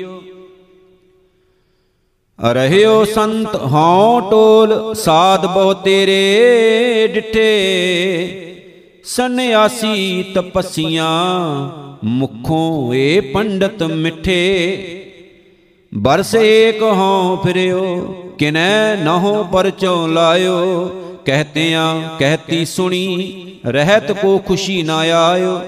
[2.43, 7.47] ਰਹਿਓ ਸੰਤ, ਹਉ ਟੋਲ ਸਾਧ ਬਹੁ ਤੇਰੇ ਡਿਠੇ।
[9.03, 11.69] ਸੰਨਿਆਸੀ ਤਪਸੀਆਂ
[12.03, 14.77] ਮੁਖੋਂ ਏ ਪੰਡਤ ਮਿੱਠੇ।
[15.95, 17.95] ਬਰਸ ਏਕ ਹਉ ਫਿਰਿਓ,
[18.37, 20.85] ਕਿਨੈ ਨਹੁ ਪਰਚੋ ਲਾਇਓ।
[21.25, 25.59] ਕਹਤਿਆਂ ਕਹਤੀ ਸੁਣੀ, ਰਹਿਤ ਕੋ ਖੁਸ਼ੀ ਨਾ ਆਇਓ।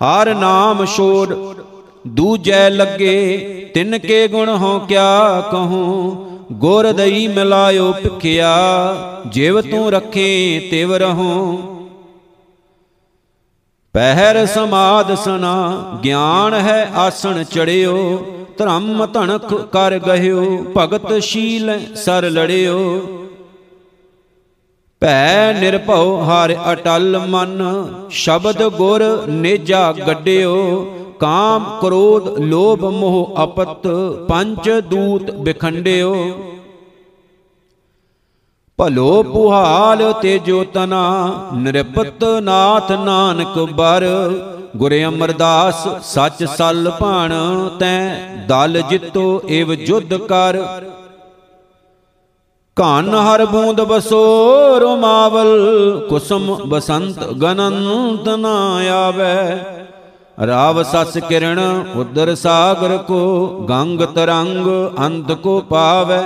[0.00, 1.34] ਹਰ ਨਾਮ ਛੋੜ
[2.06, 6.30] ਦੂਜੈ ਲੱਗੇ ਤਿਨ ਕੇ ਗੁਣ ਹੋ ਕਿਆ ਕਹੂੰ?
[6.52, 8.56] ਗੁਰ ਦਈ ਮਿਲਾਇਓ ਭਿਖਿਆ,
[9.26, 11.70] ਜਿਵ ਤੂੰ ਰੱਖੇ ਤਿਵ ਰਹੂੰ।
[13.92, 18.26] ਪਹਿਰ ਸਮਾਦ ਸਨਾ, ਗਿਆਨ ਹੈ ਆਸਣ ਚੜਿਓ,
[18.58, 23.00] ਧਰਮ ਧਣਕ ਕਰ ਗਹਿਓ, ਭਗਤ ਸ਼ੀਲ ਸਰ ਲੜਿਓ।
[25.00, 27.62] ਭੈ ਨਿਰਭਉ ਹਰ ਅਟਲ ਮਨ,
[28.10, 30.86] ਸ਼ਬਦ ਗੁਰ ਨੇਜਾ ਗੱਡਿਓ।
[31.20, 33.86] ਕਾਮ ਕ੍ਰੋਧ ਲੋਭ ਮੋਹ ਅਪਤ
[34.28, 36.14] ਪੰਜ ਦੂਤ ਵਿਖੰਡਿਓ।
[38.78, 44.04] ਭਲੋ ਪੁਹਾਲ ਤੇਜੋ ਤਨਾ, ਨਿਰਪਤ ਨਾਥ ਨਾਨਕ ਬਰ।
[44.76, 47.32] ਗੁਰ ਅਮਰਦਾਸ ਸੱਚ ਸਲ ਭਾਣ,
[47.80, 50.58] ਤੈ ਦਲ ਜਿੱਤੋ ਏਵ ਜੁਧ ਕਰ।
[52.76, 54.20] ਕਾਨ ਹਰ ਬੂੰਦ ਬਸੋ
[54.80, 58.56] ਰੋਮਾਵਲ ਕੁਸਮ ਬਸੰਤ ਗਨੰਤ ਨਾ
[58.94, 59.36] ਆਵੇ।
[60.46, 61.58] ਰਾਵ ਸਸ ਕਿਰਣ
[61.96, 64.66] ਉਦਰ ਸਾਗਰ ਕੋ ਗੰਗ ਤਰੰਗ
[64.98, 66.18] ਅੰਤ ਕੋ ਪਾਵੇ।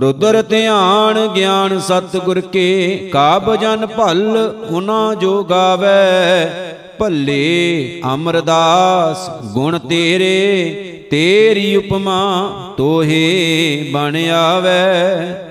[0.00, 4.36] ਰੁਦਰ ਧਿਆਨ ਗਿਆਨ ਸਤਿਗੁਰ ਕੇ, ਕਾਬ ਜਨ ਭਲ
[4.70, 6.50] ਉਨਾ ਜੋ ਗਾਵੇ।
[6.98, 15.45] ਭੱਲੇ ਅਮਰਦਾਸ, ਗੁਣ ਤੇਰੇ, ਤੇਰੀ ਉਪਮਾ ਤੋਹੇ ਬਣ ਆਵੇ।